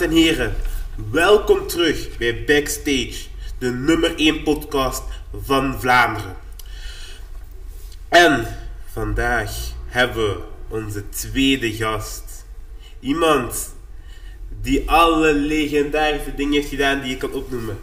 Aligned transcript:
Dames 0.00 0.16
en 0.16 0.22
heren, 0.22 0.54
welkom 1.10 1.66
terug 1.66 2.16
bij 2.18 2.44
Backstage, 2.44 3.14
de 3.58 3.70
nummer 3.70 4.16
1 4.16 4.42
podcast 4.42 5.02
van 5.44 5.80
Vlaanderen. 5.80 6.36
En 8.08 8.56
vandaag 8.92 9.52
hebben 9.86 10.28
we 10.28 10.42
onze 10.68 11.08
tweede 11.08 11.72
gast. 11.72 12.46
Iemand 13.00 13.74
die 14.62 14.90
alle 14.90 15.34
legendarische 15.34 16.34
dingen 16.34 16.52
heeft 16.52 16.68
gedaan 16.68 17.00
die 17.00 17.10
je 17.10 17.16
kan 17.16 17.32
opnoemen. 17.32 17.78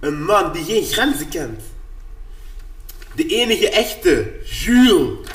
Een 0.00 0.24
man 0.24 0.52
die 0.52 0.64
geen 0.64 0.84
grenzen 0.84 1.28
kent. 1.28 1.62
De 3.14 3.26
enige 3.26 3.70
echte, 3.70 4.32
Jules. 4.44 5.28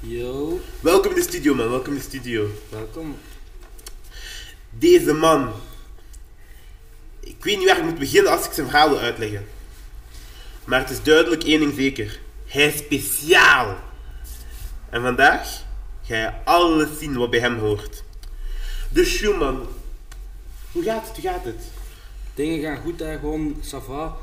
Yo, 0.00 0.60
Welkom 0.80 1.10
in 1.10 1.16
de 1.16 1.22
studio, 1.22 1.54
man. 1.54 1.70
Welkom 1.70 1.92
in 1.92 1.98
de 1.98 2.04
studio. 2.04 2.48
welkom. 2.68 3.16
Deze 4.78 5.12
man. 5.12 5.52
Ik 7.20 7.44
weet 7.44 7.58
niet 7.58 7.68
waar 7.68 7.78
ik 7.78 7.84
moet 7.84 7.98
beginnen 7.98 8.32
als 8.32 8.46
ik 8.46 8.52
zijn 8.52 8.66
verhaal 8.66 8.88
wil 8.88 8.98
uitleggen. 8.98 9.46
Maar 10.64 10.80
het 10.80 10.90
is 10.90 11.02
duidelijk 11.02 11.44
één 11.44 11.60
ding 11.60 11.74
zeker. 11.74 12.20
Hij 12.46 12.66
is 12.66 12.76
speciaal. 12.76 13.76
En 14.90 15.02
vandaag 15.02 15.62
ga 16.02 16.16
je 16.16 16.32
alles 16.44 16.98
zien 16.98 17.16
wat 17.16 17.30
bij 17.30 17.40
hem 17.40 17.58
hoort. 17.58 18.02
Dus 18.88 19.20
Jules, 19.20 19.38
man. 19.38 19.66
Hoe 20.72 20.82
gaat 20.82 21.06
het? 21.06 21.16
Hoe 21.16 21.30
gaat 21.30 21.44
het? 21.44 21.62
Dingen 22.34 22.60
gaan 22.60 22.82
goed, 22.82 23.00
hè. 23.00 23.18
gewoon 23.18 23.56
ça 23.62 23.84
va. 23.86 24.16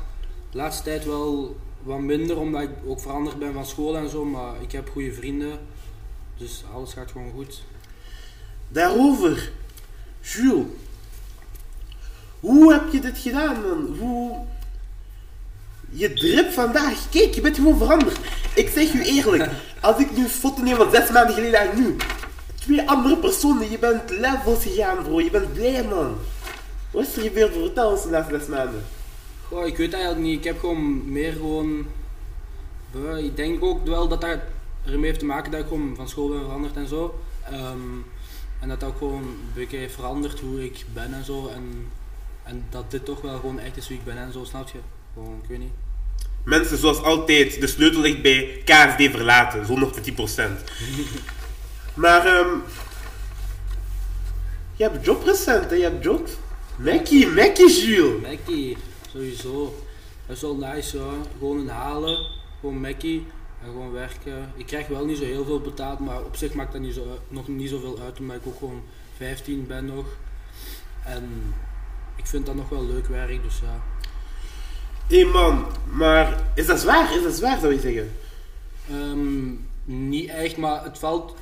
De 0.50 0.56
laatste 0.56 0.82
tijd 0.82 1.04
wel 1.04 1.56
wat 1.82 1.98
minder, 1.98 2.38
omdat 2.38 2.62
ik 2.62 2.70
ook 2.86 3.00
veranderd 3.00 3.38
ben 3.38 3.52
van 3.52 3.66
school 3.66 3.96
en 3.96 4.08
zo, 4.08 4.24
maar 4.24 4.62
ik 4.62 4.72
heb 4.72 4.88
goede 4.90 5.12
vrienden. 5.12 5.58
Dus 6.36 6.62
alles 6.74 6.92
gaat 6.92 7.10
gewoon 7.10 7.32
goed. 7.32 7.62
Daarover. 8.68 9.52
Jules. 10.24 10.66
Hoe 12.40 12.72
heb 12.72 12.92
je 12.92 13.00
dit 13.00 13.18
gedaan, 13.18 13.62
man? 13.62 13.96
Hoe... 13.98 14.36
Je 15.90 16.12
drip 16.12 16.52
vandaag. 16.52 17.08
Kijk, 17.10 17.34
je 17.34 17.40
bent 17.40 17.56
gewoon 17.56 17.78
veranderd. 17.78 18.18
Ik 18.54 18.68
zeg 18.68 18.92
je 18.92 19.04
eerlijk. 19.04 19.50
Als 19.80 19.98
ik 19.98 20.16
nu 20.16 20.22
een 20.22 20.28
foto 20.28 20.62
neem 20.62 20.76
van 20.76 20.90
zes 20.90 21.10
maanden 21.10 21.34
geleden 21.34 21.60
en 21.60 21.82
nu. 21.82 21.96
Twee 22.54 22.88
andere 22.88 23.16
personen. 23.16 23.70
Je 23.70 23.78
bent 23.78 24.10
levels 24.10 24.62
gegaan, 24.62 25.02
bro. 25.02 25.20
Je 25.20 25.30
bent 25.30 25.52
blij, 25.52 25.84
man. 25.84 26.16
Wat 26.90 27.02
is 27.06 27.16
er 27.16 27.22
gebeurd? 27.22 27.52
Vertel 27.52 27.90
ons 27.90 28.02
de 28.02 28.10
laatste 28.10 28.38
zes 28.38 28.48
maanden. 28.48 28.84
Goh, 29.48 29.66
ik 29.66 29.76
weet 29.76 29.92
eigenlijk 29.92 30.24
niet, 30.24 30.38
ik 30.38 30.44
heb 30.44 30.58
gewoon 30.58 31.12
meer 31.12 31.32
gewoon... 31.32 31.86
Ik 33.18 33.36
denk 33.36 33.64
ook 33.64 33.86
wel 33.86 34.08
dat 34.08 34.20
dat 34.20 34.38
ermee 34.86 35.04
heeft 35.04 35.18
te 35.18 35.24
maken 35.24 35.50
dat 35.50 35.60
ik 35.60 35.66
gewoon 35.66 35.92
van 35.96 36.08
school 36.08 36.28
ben 36.28 36.40
veranderd 36.40 36.76
en 36.76 36.88
zo. 36.88 37.20
Ehm, 37.50 37.98
en 38.60 38.68
dat 38.68 38.84
ook 38.84 38.98
gewoon 38.98 39.22
een 39.22 39.50
beetje 39.54 39.76
heeft 39.76 39.94
veranderd 39.94 40.40
hoe 40.40 40.64
ik 40.64 40.84
ben 40.92 41.14
en 41.14 41.24
zo. 41.24 41.48
En, 41.54 41.88
en 42.42 42.66
dat 42.70 42.90
dit 42.90 43.04
toch 43.04 43.20
wel 43.20 43.38
gewoon 43.38 43.58
echt 43.58 43.76
is 43.76 43.88
wie 43.88 43.98
ik 43.98 44.04
ben 44.04 44.18
en 44.18 44.32
zo, 44.32 44.44
snap 44.44 44.68
je? 44.68 44.78
Gewoon, 45.12 45.40
ik 45.42 45.48
weet 45.48 45.58
niet. 45.58 45.72
Mensen, 46.44 46.78
zoals 46.78 47.02
altijd, 47.02 47.60
de 47.60 47.66
sleutel 47.66 48.00
ligt 48.00 48.22
bij 48.22 48.62
KSD 48.64 49.10
verlaten, 49.10 49.66
zonder 49.66 49.90
10%. 49.92 49.94
maar, 51.94 52.26
ehm. 52.26 52.48
je 54.76 54.82
hebt 54.82 55.04
job 55.04 55.24
recent, 55.24 55.70
hè? 55.70 55.76
Je 55.76 55.82
hebt 55.82 56.04
job. 56.04 56.28
Mackie, 56.76 57.26
Mackie, 57.26 57.86
Jules. 57.86 58.20
Mackie, 58.22 58.76
sowieso. 59.12 59.84
Dat 60.26 60.36
is 60.36 60.42
wel 60.42 60.56
nice 60.56 60.98
hoor. 60.98 61.14
Gewoon 61.38 61.58
een 61.58 61.68
halen, 61.68 62.26
gewoon 62.60 62.80
Mackie 62.80 63.26
en 63.64 63.70
gewoon 63.70 63.92
werken. 63.92 64.52
Ik 64.56 64.66
krijg 64.66 64.86
wel 64.86 65.04
niet 65.04 65.18
zo 65.18 65.24
heel 65.24 65.44
veel 65.44 65.60
betaald, 65.60 65.98
maar 65.98 66.22
op 66.22 66.36
zich 66.36 66.54
maakt 66.54 66.72
dat 66.72 66.80
niet 66.80 66.94
zo, 66.94 67.18
nog 67.28 67.48
niet 67.48 67.70
zoveel 67.70 67.98
uit 68.04 68.18
omdat 68.18 68.36
ik 68.36 68.46
ook 68.46 68.58
gewoon 68.58 68.82
15 69.16 69.66
ben 69.66 69.86
nog. 69.86 70.06
En 71.04 71.54
ik 72.16 72.26
vind 72.26 72.46
dat 72.46 72.54
nog 72.54 72.68
wel 72.68 72.86
leuk 72.86 73.06
werk, 73.06 73.42
dus 73.42 73.58
ja. 73.58 73.82
Hé 75.06 75.24
man, 75.24 75.66
maar 75.92 76.42
is 76.54 76.66
dat 76.66 76.80
zwaar? 76.80 77.16
Is 77.16 77.22
dat 77.22 77.34
zwaar, 77.34 77.60
zou 77.60 77.72
je 77.72 77.80
zeggen? 77.80 78.12
Ehm, 78.88 79.52
niet 79.84 80.28
echt, 80.28 80.56
maar 80.56 80.84
het 80.84 80.98
valt, 80.98 81.34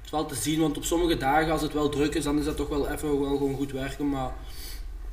het 0.00 0.10
valt 0.10 0.28
te 0.28 0.34
zien, 0.34 0.60
want 0.60 0.76
op 0.76 0.84
sommige 0.84 1.16
dagen 1.16 1.52
als 1.52 1.62
het 1.62 1.72
wel 1.72 1.88
druk 1.88 2.14
is, 2.14 2.24
dan 2.24 2.38
is 2.38 2.44
dat 2.44 2.56
toch 2.56 2.68
wel 2.68 2.88
even 2.88 3.20
wel 3.20 3.36
gewoon 3.36 3.56
goed 3.56 3.72
werken. 3.72 4.08
Maar 4.08 4.32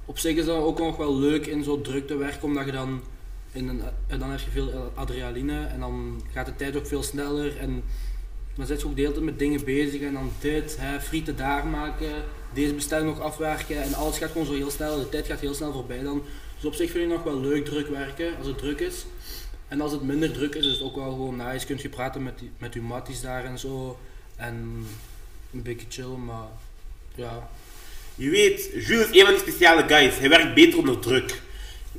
op 0.06 0.18
zich 0.20 0.36
is 0.36 0.46
dat 0.46 0.64
ook 0.64 0.80
nog 0.80 0.98
wel 0.98 1.18
leuk 1.18 1.46
in 1.46 1.64
zo 1.64 1.82
druk 1.82 2.08
te 2.08 2.18
werken, 2.18 2.44
omdat 2.44 2.66
je 2.66 2.72
dan, 2.72 3.02
en 3.52 4.20
dan 4.20 4.30
heb 4.30 4.40
je 4.40 4.52
veel 4.52 4.92
adrenaline 4.96 5.66
en 5.66 5.80
dan 5.80 6.22
gaat 6.34 6.46
de 6.46 6.56
tijd 6.56 6.76
ook 6.76 6.88
veel 6.88 7.04
sneller. 7.04 7.58
En 7.58 7.84
dan 8.56 8.66
zit 8.66 8.82
je 8.82 8.88
ook 8.88 8.96
de 8.96 9.02
hele 9.02 9.14
tijd 9.14 9.26
met 9.26 9.40
dingen 9.40 9.64
bezig 9.64 10.02
en 10.02 10.14
dan 10.14 10.32
dit, 10.40 10.78
hè, 10.80 11.02
frieten 11.02 11.36
daar 11.36 11.66
maken, 11.66 12.12
deze 12.54 12.74
bestelling 12.74 13.08
nog 13.08 13.20
afwerken 13.20 13.82
en 13.84 13.94
alles 13.94 14.18
gaat 14.18 14.32
gewoon 14.32 14.48
zo 14.48 14.54
heel 14.54 14.72
snel, 14.72 15.00
de 15.00 15.10
tijd 15.10 15.26
gaat 15.26 15.40
heel 15.40 15.54
snel 15.54 15.74
voorbij 15.74 16.04
dan. 16.04 16.24
Dus 16.56 16.66
op 16.66 16.74
zich 16.74 16.92
vind 16.92 17.04
ik 17.04 17.10
nog 17.10 17.24
wel 17.24 17.40
leuk 17.40 17.66
druk 17.66 17.88
werken 17.88 18.38
als 18.38 18.48
het 18.48 18.58
druk 18.58 18.80
is. 18.80 19.06
En 19.68 19.82
als 19.82 19.92
het 19.92 20.02
minder 20.02 20.32
druk 20.32 20.56
is, 20.56 20.66
is 20.66 20.72
het 20.72 20.82
ook 20.82 20.96
wel 20.96 21.12
gewoon 21.12 21.36
nice. 21.36 21.66
Kun 21.66 21.78
je 21.82 21.90
praten 21.90 22.24
met, 22.24 22.42
met 22.58 22.74
uw 22.74 22.82
matties 22.82 23.22
daar 23.22 23.46
en 23.46 23.60
zo. 23.60 24.00
En 24.36 24.86
een 25.54 25.62
beetje 25.62 25.86
chillen, 25.90 26.26
maar 26.26 26.48
ja. 27.16 27.50
Je 28.16 28.30
weet, 28.30 28.70
Jules 28.74 29.10
is 29.10 29.20
een 29.20 29.26
van 29.26 29.34
die 29.34 29.42
speciale 29.42 29.88
guys. 29.88 30.18
Hij 30.18 30.30
werkt 30.30 30.54
beter 30.54 30.80
onder 30.80 31.00
druk. 31.00 31.42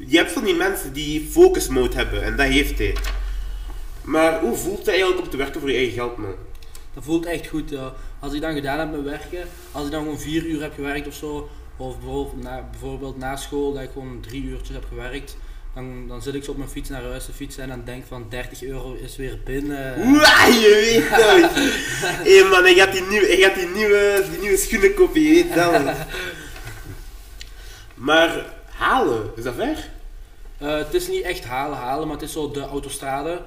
Je 0.06 0.16
hebt 0.16 0.32
van 0.32 0.44
die 0.44 0.54
mensen 0.54 0.92
die 0.92 1.28
focus 1.30 1.68
mode 1.68 1.96
hebben 1.96 2.22
en 2.22 2.36
dat 2.36 2.46
heeft 2.46 2.78
hij. 2.78 2.96
Maar 4.02 4.40
hoe 4.40 4.56
voelt 4.56 4.78
het 4.78 4.88
eigenlijk 4.88 5.20
om 5.20 5.28
te 5.30 5.36
werken 5.36 5.60
voor 5.60 5.70
je 5.70 5.76
eigen 5.76 5.94
geld, 5.94 6.16
man? 6.16 6.34
Dat 6.94 7.04
voelt 7.04 7.26
echt 7.26 7.46
goed. 7.46 7.70
Ja. 7.70 7.92
Als 8.18 8.32
ik 8.32 8.40
dan 8.40 8.54
gedaan 8.54 8.78
heb 8.78 8.90
met 8.90 9.02
werken, 9.02 9.48
als 9.72 9.84
ik 9.84 9.90
dan 9.90 10.02
gewoon 10.02 10.20
vier 10.20 10.44
uur 10.44 10.62
heb 10.62 10.74
gewerkt 10.74 11.06
of 11.06 11.14
zo, 11.14 11.48
of 11.76 11.98
bijvoorbeeld 11.98 12.42
na, 12.42 12.68
bijvoorbeeld 12.70 13.18
na 13.18 13.36
school 13.36 13.72
dat 13.72 13.82
ik 13.82 13.90
gewoon 13.92 14.20
drie 14.20 14.42
uurtjes 14.42 14.76
heb 14.76 14.84
gewerkt, 14.88 15.36
dan, 15.74 16.08
dan 16.08 16.22
zit 16.22 16.34
ik 16.34 16.44
zo 16.44 16.50
op 16.50 16.56
mijn 16.56 16.68
fiets 16.68 16.88
naar 16.88 17.02
huis 17.02 17.24
te 17.24 17.32
fietsen 17.32 17.62
en 17.62 17.68
dan 17.68 17.82
denk 17.84 18.04
van 18.06 18.26
30 18.28 18.62
euro 18.62 18.94
is 18.94 19.16
weer 19.16 19.38
binnen. 19.44 19.94
Oeh, 19.98 20.46
je 20.46 20.80
weet 20.80 21.08
het. 21.10 21.52
Hé 22.28 22.48
man, 22.48 22.62
hij 22.62 22.74
gaat 22.74 22.92
die 22.92 23.02
nieuwe, 23.02 23.26
hij 23.26 23.36
gaat 23.36 23.54
die 23.54 23.68
nieuwe, 23.68 24.24
die 24.30 24.40
nieuwe 24.40 24.56
schoenen 24.56 24.94
kopen, 24.94 25.20
je 25.20 25.30
weet 25.30 25.54
dat. 25.54 25.82
Maar 27.94 28.59
halen, 28.80 29.30
is 29.36 29.42
dat 29.42 29.54
ver? 29.54 29.88
Eh, 30.58 30.76
het 30.76 30.94
is 30.94 31.08
niet 31.08 31.22
echt 31.22 31.44
halen, 31.44 31.78
halen, 31.78 32.06
maar 32.06 32.16
het 32.16 32.26
is 32.26 32.32
zo 32.32 32.50
de 32.50 32.60
autostrade. 32.60 33.42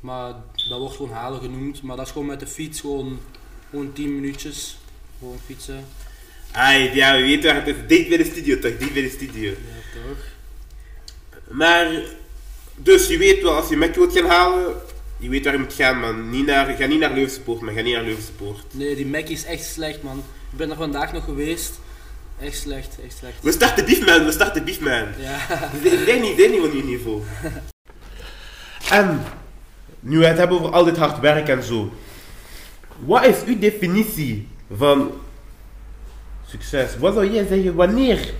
Maar 0.00 0.34
dat 0.68 0.78
wordt 0.78 0.96
gewoon 0.96 1.12
halen 1.12 1.40
genoemd. 1.40 1.82
Maar 1.82 1.96
dat 1.96 2.06
is 2.06 2.12
gewoon 2.12 2.26
met 2.26 2.40
de 2.40 2.46
fiets, 2.46 2.80
gewoon, 2.80 3.20
gewoon 3.70 3.92
10 3.92 4.14
minuutjes. 4.14 4.78
Gewoon 5.18 5.38
fietsen. 5.46 5.86
Ai, 6.52 6.94
ja, 6.94 7.16
we 7.16 7.22
weten 7.22 7.54
waar 7.54 7.64
het 7.64 7.76
is. 7.76 7.86
Dicht 7.86 8.08
bij 8.08 8.16
de 8.16 8.24
studio 8.24 8.58
toch, 8.58 8.76
dicht 8.78 8.92
bij 8.92 9.02
de 9.02 9.08
studio. 9.08 9.50
Ja, 9.50 10.00
toch? 10.00 10.18
Maar, 11.56 12.02
dus 12.76 13.06
je 13.06 13.18
weet 13.18 13.42
wel, 13.42 13.54
als 13.54 13.68
je 13.68 13.76
Mac 13.76 13.94
wilt 13.94 14.12
gaan 14.12 14.28
halen, 14.28 14.74
je 15.16 15.28
weet 15.28 15.44
waar 15.44 15.52
je 15.52 15.58
moet 15.58 15.72
gaan, 15.72 16.00
man. 16.00 16.30
Niet 16.30 16.46
naar, 16.46 16.76
ga 16.76 16.86
niet 16.86 16.98
naar 17.00 17.12
Leuvense 17.12 17.40
Poort, 17.40 17.60
man. 17.60 17.74
Ga 17.74 17.80
niet 17.80 17.94
naar 17.94 18.04
Leuvense 18.04 18.32
Poort. 18.32 18.64
Nee, 18.70 18.96
die 18.96 19.06
Mac 19.06 19.28
is 19.28 19.44
echt 19.44 19.64
slecht, 19.64 20.02
man. 20.02 20.18
Ik 20.50 20.58
ben 20.58 20.70
er 20.70 20.76
vandaag 20.76 21.12
nog 21.12 21.24
geweest. 21.24 21.80
Echt 22.40 22.56
slecht, 22.56 22.96
echt 23.04 23.16
slecht. 23.16 23.42
We 23.42 23.52
starten 23.52 23.84
Beefman, 23.84 24.24
we 24.24 24.32
starten 24.32 24.64
Beefman. 24.64 25.06
Ja. 25.18 25.36
Ik 25.92 26.04
ben 26.04 26.20
niet, 26.20 26.36
ben 26.36 26.50
niet 26.50 26.60
van 26.60 26.70
uw 26.70 26.84
niveau. 26.84 27.22
En, 28.90 29.20
nu 30.00 30.18
we 30.18 30.26
het 30.26 30.38
hebben 30.38 30.58
over 30.58 30.72
al 30.72 30.84
dit 30.84 30.96
hard 30.96 31.20
werk 31.20 31.48
en 31.48 31.62
zo. 31.62 31.92
Wat 32.98 33.24
is 33.24 33.44
uw 33.44 33.58
definitie 33.58 34.48
van 34.76 35.10
succes? 36.46 36.98
Wat 36.98 37.14
zou 37.14 37.30
jij 37.30 37.46
zeggen, 37.46 37.74
wanneer 37.74 38.32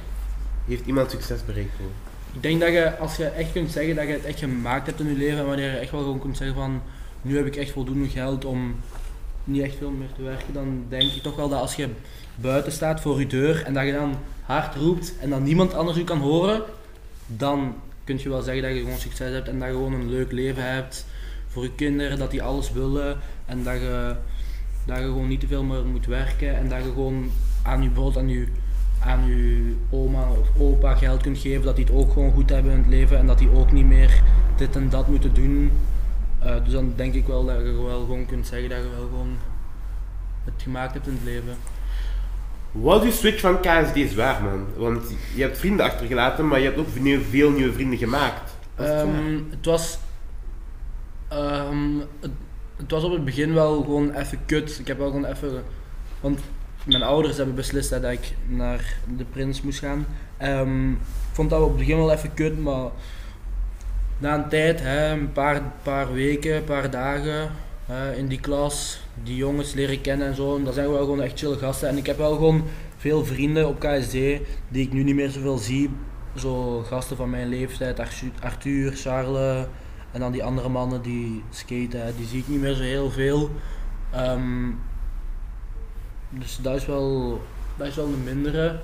heeft 0.67 0.87
iemand 0.87 1.11
succes 1.11 1.45
bereikt? 1.45 1.77
bro? 1.77 1.87
Ik 2.35 2.43
denk 2.43 2.61
dat 2.61 2.73
je, 2.73 2.97
als 2.97 3.17
je 3.17 3.25
echt 3.25 3.53
kunt 3.53 3.73
zeggen 3.73 3.95
dat 3.95 4.07
je 4.07 4.13
het 4.13 4.25
echt 4.25 4.39
gemaakt 4.39 4.87
hebt 4.87 5.01
in 5.01 5.09
je 5.09 5.15
leven, 5.15 5.39
en 5.39 5.47
wanneer 5.47 5.71
je 5.71 5.79
echt 5.79 5.91
wel 5.91 6.01
gewoon 6.01 6.21
kunt 6.21 6.37
zeggen 6.37 6.57
van, 6.57 6.83
nu 7.23 7.37
heb 7.37 7.47
ik 7.47 7.57
echt 7.57 7.71
voldoende 7.71 8.09
geld 8.09 8.45
om 8.45 8.81
niet 9.45 9.63
echt 9.63 9.77
veel 9.77 9.91
meer 9.91 10.13
te 10.17 10.23
werken, 10.23 10.53
dan 10.53 10.85
denk 10.89 11.13
ik 11.13 11.23
toch 11.23 11.37
wel 11.37 11.49
dat 11.49 11.61
als 11.61 11.75
je 11.75 11.89
buiten 12.35 12.73
staat 12.73 13.01
voor 13.01 13.21
je 13.21 13.27
deur 13.27 13.63
en 13.65 13.75
dat 13.75 13.85
je 13.85 13.93
dan 13.93 14.17
hard 14.43 14.75
roept 14.75 15.15
en 15.21 15.31
dan 15.31 15.43
niemand 15.43 15.75
anders 15.75 15.99
u 15.99 16.05
kan 16.05 16.19
horen, 16.19 16.63
dan 17.27 17.75
kun 18.05 18.19
je 18.19 18.29
wel 18.29 18.43
zeggen 18.43 18.63
dat 18.63 18.73
je 18.73 18.81
gewoon 18.81 18.99
succes 18.99 19.33
hebt 19.33 19.49
en 19.49 19.59
dat 19.59 19.69
je 19.69 19.75
gewoon 19.75 19.93
een 19.93 20.11
leuk 20.11 20.33
leven 20.33 20.73
hebt 20.73 21.07
voor 21.49 21.63
je 21.63 21.75
kinderen, 21.75 22.19
dat 22.19 22.31
die 22.31 22.43
alles 22.43 22.73
willen 22.73 23.19
en 23.47 23.65
dat 23.65 23.75
je, 23.75 24.15
dat 24.87 24.99
je 24.99 25.05
gewoon 25.05 25.29
niet 25.29 25.41
te 25.41 25.47
veel 25.47 25.63
meer 25.63 25.85
moet 25.85 26.07
werken 26.07 26.57
en 26.57 26.69
dat 26.69 26.85
je 26.85 26.93
gewoon 26.93 27.31
aan 27.63 27.83
je 27.83 27.89
bijvoorbeeld 27.89 28.17
aan 28.17 28.29
je 28.29 28.47
aan 29.05 29.27
je 29.27 29.75
oma 29.91 30.29
of 30.31 30.49
opa 30.59 30.95
geld 30.95 31.23
kunt 31.23 31.39
geven, 31.39 31.65
dat 31.65 31.77
die 31.77 31.85
het 31.85 31.95
ook 31.95 32.13
gewoon 32.13 32.33
goed 32.33 32.51
hebben 32.51 32.73
in 32.73 32.79
het 32.79 32.89
leven 32.89 33.19
en 33.19 33.27
dat 33.27 33.39
die 33.39 33.51
ook 33.51 33.73
niet 33.73 33.87
meer 33.87 34.23
dit 34.57 34.77
en 34.77 34.89
dat 34.89 35.09
moeten 35.09 35.35
doen. 35.35 35.71
Eh, 36.39 36.65
dus 36.65 36.73
dan 36.73 36.93
denk 36.97 37.15
ik 37.15 37.27
wel 37.27 37.45
dat 37.45 37.57
je 37.57 37.83
wel 37.87 38.01
gewoon 38.01 38.27
kunt 38.27 38.47
zeggen 38.47 38.69
dat 38.69 38.79
je 38.79 38.89
wel 38.97 39.09
gewoon 39.09 39.37
het 40.45 40.63
gemaakt 40.63 40.93
hebt 40.93 41.07
in 41.07 41.13
het 41.13 41.25
leven. 41.25 41.57
Wat 42.75 43.03
is 43.05 43.06
uw 43.09 43.17
switch 43.17 43.41
van 43.41 43.61
KSD 43.61 44.11
zwaar, 44.12 44.43
man? 44.43 44.67
Want 44.76 45.03
je 45.35 45.43
hebt 45.43 45.59
vrienden 45.59 45.87
achtergelaten, 45.87 46.49
maar 46.49 46.59
je 46.59 46.65
hebt 46.65 46.79
ook 46.79 46.88
veel 46.88 47.21
veel 47.21 47.50
nieuwe 47.50 47.73
vrienden 47.73 47.99
gemaakt. 47.99 48.53
Het? 48.75 48.88
Ehm, 48.88 49.41
het 49.50 49.65
was. 49.67 49.99
ehm, 51.29 51.99
het, 52.21 52.31
het 52.76 52.91
was 52.91 53.05
op 53.05 53.12
het 53.12 53.25
begin 53.25 53.55
wel 53.55 53.82
gewoon 53.82 54.11
even 54.15 54.38
kut. 54.47 54.79
Ik 54.79 54.87
heb 54.87 54.99
wel 54.99 55.06
gewoon 55.06 55.25
even. 55.25 55.62
Want 56.21 56.41
mijn 56.85 57.03
ouders 57.03 57.37
hebben 57.37 57.55
beslist 57.55 57.91
dat 57.91 58.05
ik 58.05 58.35
naar 58.47 58.97
de 59.17 59.25
Prins 59.25 59.62
moest 59.62 59.79
gaan. 59.79 60.06
Ehm, 60.37 60.91
ik 60.91 60.99
vond 61.32 61.50
dat 61.50 61.61
op 61.62 61.69
het 61.69 61.77
begin 61.79 61.97
wel 61.97 62.12
even 62.12 62.35
kut, 62.35 62.62
maar 62.62 62.91
na 64.19 64.35
een 64.35 64.49
tijd, 64.49 64.81
hè, 64.81 65.12
een 65.12 65.32
paar, 65.32 65.62
paar 65.82 66.12
weken, 66.12 66.56
een 66.56 66.65
paar 66.65 66.91
dagen 66.91 67.50
in 68.17 68.29
die 68.29 68.41
klas, 68.41 69.01
die 69.23 69.37
jongens 69.37 69.75
leren 69.75 70.01
kennen 70.01 70.27
en 70.27 70.35
zo, 70.35 70.63
dat 70.63 70.75
zijn 70.75 70.91
wel 70.91 70.99
gewoon 70.99 71.23
echt 71.23 71.39
chille 71.39 71.57
gasten. 71.57 71.89
En 71.89 71.97
ik 71.97 72.07
heb 72.07 72.17
wel 72.17 72.35
gewoon 72.35 72.65
veel 72.97 73.25
vrienden 73.25 73.69
op 73.69 73.79
KSD 73.79 74.13
die 74.69 74.87
ik 74.87 74.93
nu 74.93 75.03
niet 75.03 75.15
meer 75.15 75.31
zoveel 75.31 75.59
zie. 75.59 75.91
Zo 76.37 76.81
gasten 76.81 77.17
van 77.17 77.31
mijn 77.31 77.49
leeftijd, 77.49 78.01
Arthur, 78.41 78.93
Charles 78.93 79.67
en 80.11 80.21
dan 80.21 80.33
die 80.33 80.45
andere 80.45 80.69
mannen 80.69 81.03
die 81.03 81.43
skaten, 81.51 82.17
die 82.17 82.27
zie 82.27 82.39
ik 82.39 82.49
niet 82.49 82.61
meer 82.61 82.75
zo 82.75 82.83
heel 82.83 83.11
veel. 83.11 83.51
Ehm, 84.11 84.71
dus 86.31 86.59
dat 86.63 86.77
is 86.77 86.87
wel, 86.87 87.41
dat 87.77 87.87
is 87.87 87.95
wel 87.95 88.07
een 88.07 88.25
mindere. 88.25 88.81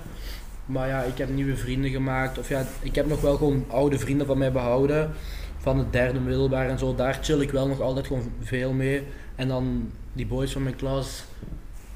Maar 0.65 0.87
ja, 0.87 1.01
ik 1.01 1.17
heb 1.17 1.29
nieuwe 1.29 1.55
vrienden 1.55 1.91
gemaakt. 1.91 2.37
Of 2.37 2.49
ja, 2.49 2.65
ik 2.81 2.95
heb 2.95 3.07
nog 3.07 3.21
wel 3.21 3.37
gewoon 3.37 3.65
oude 3.67 3.99
vrienden 3.99 4.27
van 4.27 4.37
mij 4.37 4.51
behouden. 4.51 5.11
Van 5.61 5.77
het 5.77 5.93
derde 5.93 6.19
middelbaar 6.19 6.69
en 6.69 6.79
zo. 6.79 6.95
Daar 6.95 7.19
chill 7.21 7.41
ik 7.41 7.51
wel 7.51 7.67
nog 7.67 7.81
altijd 7.81 8.07
gewoon 8.07 8.31
veel 8.41 8.71
mee. 8.71 9.03
En 9.35 9.47
dan 9.47 9.91
die 10.13 10.27
boys 10.27 10.51
van 10.51 10.63
mijn 10.63 10.75
klas. 10.75 11.23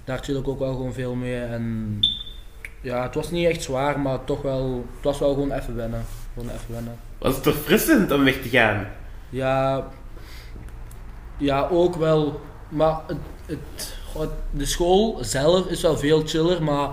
Daar 0.04 0.20
chill 0.24 0.38
ik 0.38 0.48
ook 0.48 0.60
wel 0.60 0.74
gewoon 0.74 0.94
veel 0.94 1.16
mee. 1.16 1.40
En 1.40 1.98
ja, 2.82 3.04
het 3.04 3.16
was 3.16 3.32
niet 3.32 3.48
echt 3.48 3.64
zwaar, 3.64 4.00
maar 4.00 4.24
toch 4.24 4.42
wel, 4.42 4.86
het 4.96 5.04
was 5.04 5.20
wel 5.20 5.34
gewoon 5.34 5.52
even 5.52 5.76
wennen. 5.76 6.06
Gewoon 6.34 6.50
even 6.50 6.74
wennen. 6.74 6.96
Was 7.18 7.34
het 7.34 7.44
toch 7.44 7.56
frissend 7.56 8.12
om 8.12 8.24
weg 8.24 8.42
te 8.42 8.50
gaan? 8.50 8.88
Ja, 9.30 9.88
ja 11.38 11.68
ook 11.72 11.96
wel. 11.96 12.42
Maar 12.70 13.00
het, 13.08 13.18
het, 13.46 14.34
de 14.52 14.66
school 14.66 15.18
zelf 15.22 15.68
is 15.68 15.82
wel 15.82 15.98
veel 15.98 16.22
chiller, 16.26 16.64
maar 16.64 16.90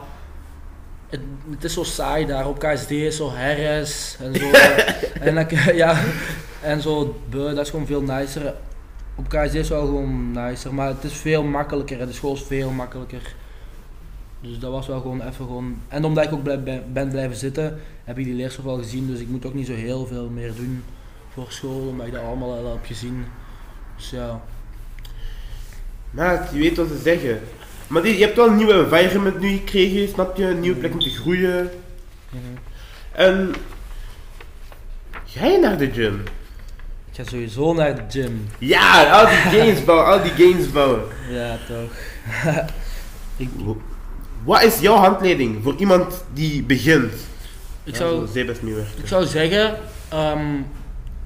het, 1.08 1.20
het 1.50 1.64
is 1.64 1.72
zo 1.72 1.82
saai 1.82 2.26
daar 2.26 2.48
op 2.48 2.58
KSD, 2.58 3.14
zo 3.14 3.30
herres 3.32 4.16
en 4.20 4.34
zo. 4.34 4.50
en, 5.26 5.34
dan, 5.34 5.46
ja, 5.74 6.02
en 6.62 6.80
zo, 6.80 7.20
dat 7.28 7.58
is 7.58 7.70
gewoon 7.70 7.86
veel 7.86 8.02
nicer. 8.02 8.54
Op 9.14 9.28
KSD 9.28 9.54
is 9.54 9.68
wel 9.68 9.86
gewoon 9.86 10.30
nicer, 10.30 10.74
maar 10.74 10.88
het 10.88 11.04
is 11.04 11.12
veel 11.12 11.42
makkelijker. 11.42 12.06
De 12.06 12.12
school 12.12 12.34
is 12.34 12.42
veel 12.42 12.70
makkelijker. 12.70 13.34
Dus 14.40 14.58
dat 14.58 14.70
was 14.70 14.86
wel 14.86 15.00
gewoon 15.00 15.20
even 15.20 15.32
gewoon. 15.46 15.76
En 15.88 16.04
omdat 16.04 16.24
ik 16.24 16.32
ook 16.32 16.42
blij- 16.42 16.82
ben 16.92 17.08
blijven 17.08 17.36
zitten, 17.36 17.80
heb 18.04 18.18
ik 18.18 18.24
die 18.24 18.34
leerstof 18.34 18.66
al 18.66 18.76
gezien. 18.76 19.06
Dus 19.06 19.20
ik 19.20 19.28
moet 19.28 19.46
ook 19.46 19.54
niet 19.54 19.66
zo 19.66 19.74
heel 19.74 20.06
veel 20.06 20.28
meer 20.28 20.54
doen 20.54 20.84
voor 21.32 21.46
school, 21.48 21.88
omdat 21.88 22.06
ik 22.06 22.12
dat 22.12 22.22
allemaal 22.22 22.52
al 22.56 22.70
heb 22.72 22.84
gezien. 22.86 23.24
Dus 23.96 24.10
ja. 24.10 24.42
Maat, 26.10 26.50
je 26.52 26.58
weet 26.58 26.76
wat 26.76 26.88
ze 26.88 26.98
zeggen. 26.98 27.40
Maar 27.86 28.06
je 28.06 28.24
hebt 28.24 28.36
wel 28.36 28.48
een 28.48 28.56
nieuwe 28.56 28.72
environment 28.72 29.40
nu 29.40 29.48
gekregen, 29.56 30.08
snap 30.08 30.36
je? 30.36 30.44
Een 30.44 30.60
nieuwe 30.60 30.78
plek 30.78 30.92
om 30.92 31.00
te 31.00 31.10
groeien. 31.10 31.70
En... 33.12 33.54
Ga 35.24 35.46
je 35.46 35.58
naar 35.58 35.78
de 35.78 35.90
gym? 35.90 36.22
Ik 37.12 37.18
ga 37.18 37.24
sowieso 37.30 37.72
naar 37.74 37.94
de 37.94 38.02
gym. 38.08 38.46
Ja, 38.58 39.10
al 39.10 39.26
die 39.26 39.36
gains 39.60 39.84
bouwen, 39.84 40.06
al 40.06 40.22
die 40.22 40.30
gains 40.30 40.70
bouwen. 40.70 41.02
Ja, 41.30 41.58
toch. 41.68 41.90
ik, 43.36 43.48
Wat 44.44 44.62
is 44.62 44.78
jouw 44.78 44.96
handleiding 44.96 45.62
voor 45.62 45.74
iemand 45.76 46.24
die 46.32 46.62
begint? 46.62 47.12
ik, 47.84 47.92
Ja, 47.92 47.96
zou, 47.96 48.28
ik 49.00 49.06
zou 49.06 49.26
zeggen, 49.26 49.78
ehm, 50.08 50.40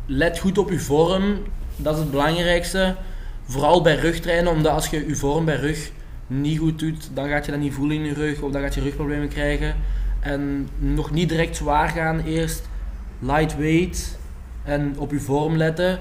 let 0.07 0.39
goed 0.39 0.59
op 0.59 0.71
je 0.71 0.79
vorm. 0.79 1.43
Dat 1.77 1.95
is 1.95 2.01
het 2.01 2.11
belangrijkste. 2.11 2.97
Vooral 3.45 3.83
bij 3.83 3.97
rugtrainen, 3.97 4.53
omdat 4.53 4.73
als 4.73 4.87
je 4.87 5.09
je 5.09 5.17
vorm 5.17 5.45
bij 5.45 5.57
rug 5.57 5.91
niet 6.27 6.59
goed 6.59 6.79
doet, 6.79 7.11
dan 7.15 7.29
gaat 7.29 7.45
je 7.45 7.51
dat 7.51 7.61
niet 7.61 7.75
voelen 7.75 7.97
in 7.97 8.05
je 8.05 8.15
rug 8.15 8.41
of 8.41 8.53
dan 8.53 8.63
gaat 8.63 8.75
je 8.75 8.81
rugproblemen 8.81 9.29
krijgen. 9.29 9.77
En 10.21 10.69
nog 10.79 11.11
niet 11.11 11.29
direct 11.29 11.57
zwaar 11.57 11.89
gaan, 11.89 12.21
eerst 12.25 12.69
lightweight 13.19 14.19
en 14.67 14.95
op 14.99 15.11
je 15.11 15.21
vorm 15.21 15.57
letten. 15.57 15.99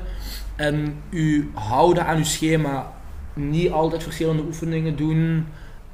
En 0.56 0.96
u 1.10 1.52
houden 1.54 2.06
aan 2.06 2.18
uw 2.18 2.24
schema. 2.24 2.94
Niet 3.34 3.72
altijd 3.72 4.04
verschillende 4.04 4.44
oefeningen 4.44 4.96
doen. 4.96 5.46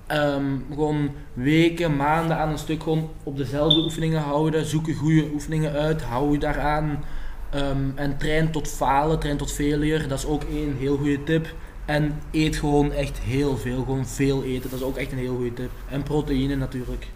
Ehm, 0.08 0.46
gewoon 0.70 1.10
weken, 1.34 1.96
maanden 1.96 2.38
aan 2.38 2.50
een 2.50 2.58
stuk 2.58 2.84
gewoon 2.84 3.10
op 3.24 3.38
dezelfde 3.38 3.82
oefeningen 3.82 4.22
houden. 4.22 4.66
Zoek 4.66 4.94
goede 4.96 5.30
oefeningen 5.34 5.72
uit, 5.72 6.02
hou 6.02 6.32
je 6.32 6.38
daaraan. 6.38 7.04
Ehm, 7.50 7.90
en 7.96 8.18
train 8.18 8.52
tot 8.52 8.68
falen, 8.68 9.20
train 9.20 9.38
tot 9.38 9.52
failure. 9.52 10.08
Dat 10.08 10.18
is 10.18 10.26
ook 10.26 10.44
één 10.44 10.76
heel 10.80 10.98
goede 10.98 11.24
tip. 11.24 11.54
En 11.86 12.20
eet 12.32 12.56
gewoon 12.56 12.92
echt 12.92 13.20
heel 13.20 13.58
veel, 13.58 13.84
gewoon 13.84 14.06
veel 14.06 14.44
eten. 14.44 14.70
Dat 14.70 14.80
is 14.80 14.86
ook 14.86 14.98
echt 14.98 15.12
een 15.12 15.18
heel 15.18 15.36
goede 15.36 15.54
tip. 15.54 15.72
En 15.90 16.04
proteïne 16.04 16.56
natuurlijk. 16.56 17.08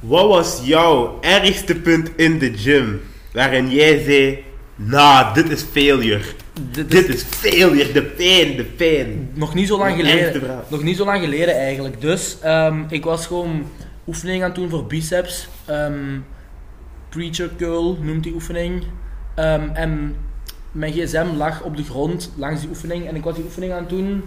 Wat 0.00 0.28
was 0.28 0.60
jouw 0.64 1.18
ergste 1.20 1.74
punt 1.74 2.10
in 2.16 2.38
de 2.38 2.58
gym? 2.58 3.00
Waarin 3.32 3.70
jij 3.70 4.02
zei, 4.02 4.44
nah, 4.74 5.34
dit 5.34 5.50
is 5.50 5.62
failure. 5.62 6.22
Dit 6.70 6.90
Dit 6.90 7.08
is 7.08 7.22
failure, 7.22 7.92
de 7.92 8.02
pijn, 8.02 8.56
de 8.56 8.64
pijn. 8.64 9.30
nog 9.34 9.54
niet 9.54 9.68
zo 9.68 9.78
lang 9.78 9.96
geleden. 9.96 10.42
Nog 10.68 10.82
niet 10.82 10.96
zo 10.96 11.04
lang 11.04 11.22
geleden 11.22 11.54
eigenlijk. 11.54 12.00
Dus 12.00 12.36
ehm, 12.42 12.82
ik 12.88 13.04
was 13.04 13.26
gewoon 13.26 13.66
oefeningen 14.06 14.42
aan 14.42 14.50
het 14.50 14.58
doen 14.58 14.70
voor 14.70 14.86
biceps. 14.86 15.48
Ehm, 15.64 16.18
preacher 17.08 17.50
curl 17.58 17.98
noemt 18.00 18.22
die 18.22 18.32
oefening. 18.34 18.84
Ehm, 19.34 19.68
en 19.72 20.16
mijn 20.72 20.92
gsm 20.92 21.26
lag 21.36 21.62
op 21.62 21.76
de 21.76 21.84
grond 21.84 22.32
langs 22.36 22.60
die 22.60 22.68
oefening 22.68 23.06
en 23.08 23.16
ik 23.16 23.24
was 23.24 23.34
die 23.34 23.44
oefening 23.44 23.72
aan 23.72 23.78
het 23.80 23.88
doen. 23.88 24.24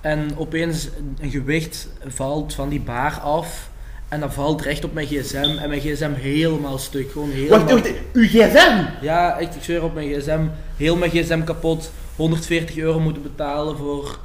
en 0.00 0.36
opeens 0.36 0.88
een 1.20 1.30
gewicht 1.30 1.88
valt 2.06 2.54
van 2.54 2.68
die 2.68 2.80
baar 2.80 3.12
af. 3.20 3.70
En 4.14 4.20
dat 4.20 4.34
valt 4.34 4.62
recht 4.62 4.84
op 4.84 4.92
mijn 4.92 5.06
gsm. 5.06 5.56
En 5.60 5.68
mijn 5.68 5.80
gsm 5.80 6.12
helemaal 6.12 6.78
stuk. 6.78 7.10
Gewoon 7.10 7.30
helemaal... 7.30 7.58
Wacht, 7.58 7.70
wacht, 7.70 7.92
uw 8.12 8.26
gsm? 8.26 8.84
Ja, 9.00 9.38
echt, 9.38 9.54
ik 9.54 9.62
zweer 9.62 9.82
op 9.82 9.94
mijn 9.94 10.08
gsm. 10.12 10.40
Heel 10.76 10.96
mijn 10.96 11.10
gsm 11.10 11.42
kapot. 11.42 11.92
140 12.16 12.76
euro 12.76 13.00
moeten 13.00 13.22
betalen 13.22 13.76
voor 13.76 14.18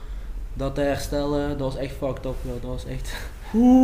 dat 0.53 0.75
te 0.75 0.81
herstellen. 0.81 1.49
Dat 1.49 1.59
was 1.59 1.77
echt 1.77 1.93
fucked 1.97 2.25
up. 2.25 2.35
Dat 2.43 2.69
was 2.69 2.85
echt... 2.85 3.13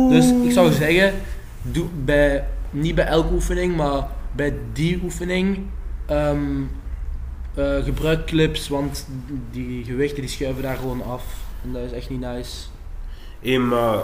Dus 0.08 0.30
ik 0.44 0.52
zou 0.52 0.72
zeggen, 0.72 1.14
doe 1.62 1.86
bij, 2.04 2.44
niet 2.70 2.94
bij 2.94 3.06
elke 3.06 3.32
oefening, 3.32 3.76
maar 3.76 4.06
bij 4.32 4.54
die 4.72 5.00
oefening 5.02 5.58
ehm, 6.06 6.62
eh, 7.54 7.84
gebruik 7.84 8.26
clips, 8.26 8.68
want 8.68 9.06
die 9.50 9.84
gewichten 9.84 10.20
die 10.20 10.30
schuiven 10.30 10.62
daar 10.62 10.76
gewoon 10.76 11.04
af. 11.04 11.24
En 11.64 11.72
dat 11.72 11.82
is 11.82 11.92
echt 11.92 12.10
niet 12.10 12.20
nice. 12.20 12.56
Hé, 13.46 13.58
maar... 13.58 13.98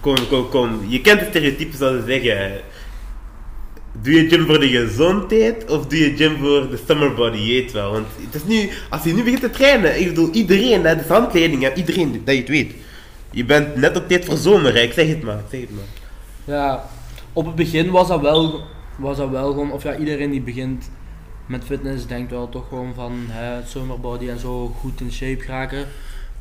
Kom, 0.00 0.16
kom, 0.28 0.48
kom. 0.48 0.80
Je 0.88 1.00
kent 1.00 1.20
de 1.20 1.26
stereotypes 1.26 1.78
dat 1.78 1.92
ze 1.92 2.02
zeggen. 2.06 2.60
Doe 4.02 4.14
je 4.14 4.28
gym 4.28 4.46
voor 4.46 4.60
de 4.60 4.68
gezondheid 4.68 5.70
of 5.70 5.86
doe 5.86 5.98
je 5.98 6.16
gym 6.16 6.36
voor 6.36 6.70
de 6.70 6.78
summer 6.86 7.14
body? 7.14 7.70
Wel. 7.72 7.92
Want 7.92 8.06
het 8.20 8.34
is 8.34 8.44
nu, 8.44 8.70
als 8.90 9.04
je 9.04 9.14
nu 9.14 9.22
begint 9.22 9.40
te 9.40 9.50
trainen, 9.50 10.00
ik 10.00 10.06
bedoel, 10.06 10.30
iedereen, 10.30 10.84
hè, 10.84 10.96
de 10.96 11.04
handleiding, 11.08 11.74
iedereen, 11.74 12.22
dat 12.24 12.34
je 12.34 12.40
het 12.40 12.48
weet. 12.48 12.72
Je 13.30 13.44
bent 13.44 13.76
net 13.76 13.96
op 13.96 14.08
tijd 14.08 14.24
voor 14.24 14.36
zomer, 14.36 14.76
ik 14.76 14.92
zeg 14.92 15.08
het 15.08 15.22
maar, 15.22 15.42
zeg 15.50 15.60
het 15.60 15.70
maar. 15.70 15.84
Ja, 16.44 16.84
op 17.32 17.46
het 17.46 17.54
begin 17.54 17.90
was 17.90 18.08
dat 18.08 18.20
wel, 18.20 18.62
was 18.96 19.16
dat 19.16 19.30
wel 19.30 19.52
gewoon, 19.52 19.72
of 19.72 19.82
ja, 19.82 19.96
iedereen 19.96 20.30
die 20.30 20.40
begint 20.40 20.90
met 21.46 21.64
fitness 21.64 22.06
denkt 22.06 22.30
wel 22.30 22.48
toch 22.48 22.68
gewoon 22.68 22.94
van 22.94 23.12
hè, 23.28 23.66
summer 23.66 24.00
body 24.00 24.28
en 24.28 24.38
zo 24.38 24.76
goed 24.80 25.00
in 25.00 25.12
shape 25.12 25.40
geraken. 25.40 25.86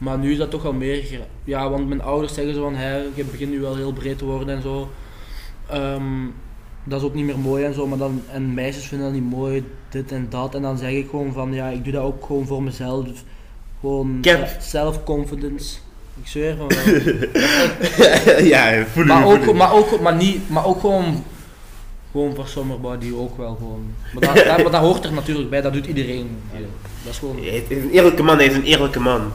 Maar 0.03 0.17
nu 0.17 0.31
is 0.31 0.37
dat 0.37 0.51
toch 0.51 0.63
wel 0.63 0.73
meer, 0.73 1.19
ja, 1.43 1.69
want 1.69 1.87
mijn 1.87 2.01
ouders 2.01 2.33
zeggen 2.33 2.53
zo 2.53 2.61
van, 2.61 2.75
hè, 2.75 2.97
je 3.13 3.23
begint 3.31 3.51
nu 3.51 3.59
wel 3.59 3.75
heel 3.75 3.93
breed 3.93 4.17
te 4.17 4.25
worden 4.25 4.55
en 4.55 4.61
zo. 4.61 4.89
Ehm, 5.69 6.03
dat 6.83 6.99
is 6.99 7.05
ook 7.05 7.13
niet 7.13 7.25
meer 7.25 7.39
mooi 7.39 7.63
en 7.63 7.73
zo, 7.73 7.87
maar 7.87 7.97
dan, 7.97 8.21
en 8.31 8.53
meisjes 8.53 8.85
vinden 8.85 9.07
dat 9.11 9.21
niet 9.21 9.29
mooi, 9.29 9.65
dit 9.89 10.11
en 10.11 10.27
dat. 10.29 10.55
En 10.55 10.61
dan 10.61 10.77
zeg 10.77 10.91
ik 10.91 11.09
gewoon 11.09 11.33
van, 11.33 11.53
ja, 11.53 11.67
ik 11.67 11.83
doe 11.83 11.93
dat 11.93 12.03
ook 12.03 12.25
gewoon 12.25 12.47
voor 12.47 12.63
mezelf. 12.63 13.07
Gewoon 13.79 14.25
self-confidence. 14.59 15.77
Ik 16.21 16.27
zweer 16.27 16.55
van 16.55 16.67
wel. 16.67 18.43
ja, 18.53 18.85
voel 18.85 19.05
Maar 19.05 19.25
ook, 19.25 19.43
voel 19.43 19.53
maar 19.53 19.73
ook, 19.73 19.99
maar 19.99 20.15
niet, 20.15 20.49
maar 20.49 20.65
ook 20.65 20.79
gewoon, 20.79 21.23
gewoon 22.11 22.35
voor 22.35 22.47
summer 22.47 22.79
body 22.79 23.13
ook 23.13 23.37
wel 23.37 23.55
gewoon. 23.55 23.85
Maar 24.13 24.35
dat, 24.35 24.45
dat, 24.45 24.63
maar 24.63 24.71
dat 24.71 24.81
hoort 24.81 25.05
er 25.05 25.13
natuurlijk 25.13 25.49
bij, 25.49 25.61
dat 25.61 25.73
doet 25.73 25.85
iedereen. 25.85 26.37
Dat 27.03 27.11
is 27.11 27.17
gewoon. 27.17 27.37
Hij 27.37 27.65
een 27.69 27.89
eerlijke 27.89 28.23
man, 28.23 28.37
hij 28.37 28.45
is 28.45 28.55
een 28.55 28.63
eerlijke 28.63 28.99
man. 28.99 29.31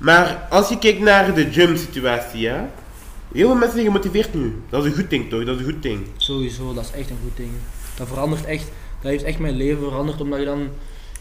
Maar 0.00 0.46
als 0.50 0.68
je 0.68 0.78
kijkt 0.78 1.00
naar 1.00 1.34
de 1.34 1.52
gym 1.52 1.76
situatie, 1.76 2.40
ja. 2.40 2.70
Heel 3.32 3.46
veel 3.46 3.56
mensen 3.56 3.72
zijn 3.72 3.84
gemotiveerd 3.84 4.34
nu. 4.34 4.62
Dat 4.68 4.84
is 4.84 4.90
een 4.90 4.96
goed 4.96 5.10
ding 5.10 5.28
toch? 5.28 5.44
Dat 5.44 5.54
is 5.54 5.66
een 5.66 5.72
goed 5.72 5.82
ding. 5.82 6.06
Sowieso, 6.16 6.74
dat 6.74 6.84
is 6.84 7.00
echt 7.00 7.10
een 7.10 7.18
goed 7.22 7.36
ding. 7.36 7.50
Dat 7.96 8.08
verandert 8.08 8.44
echt, 8.44 8.70
dat 9.00 9.10
heeft 9.10 9.24
echt 9.24 9.38
mijn 9.38 9.54
leven 9.54 9.82
veranderd, 9.82 10.20
omdat 10.20 10.38
je 10.38 10.44
dan, 10.44 10.68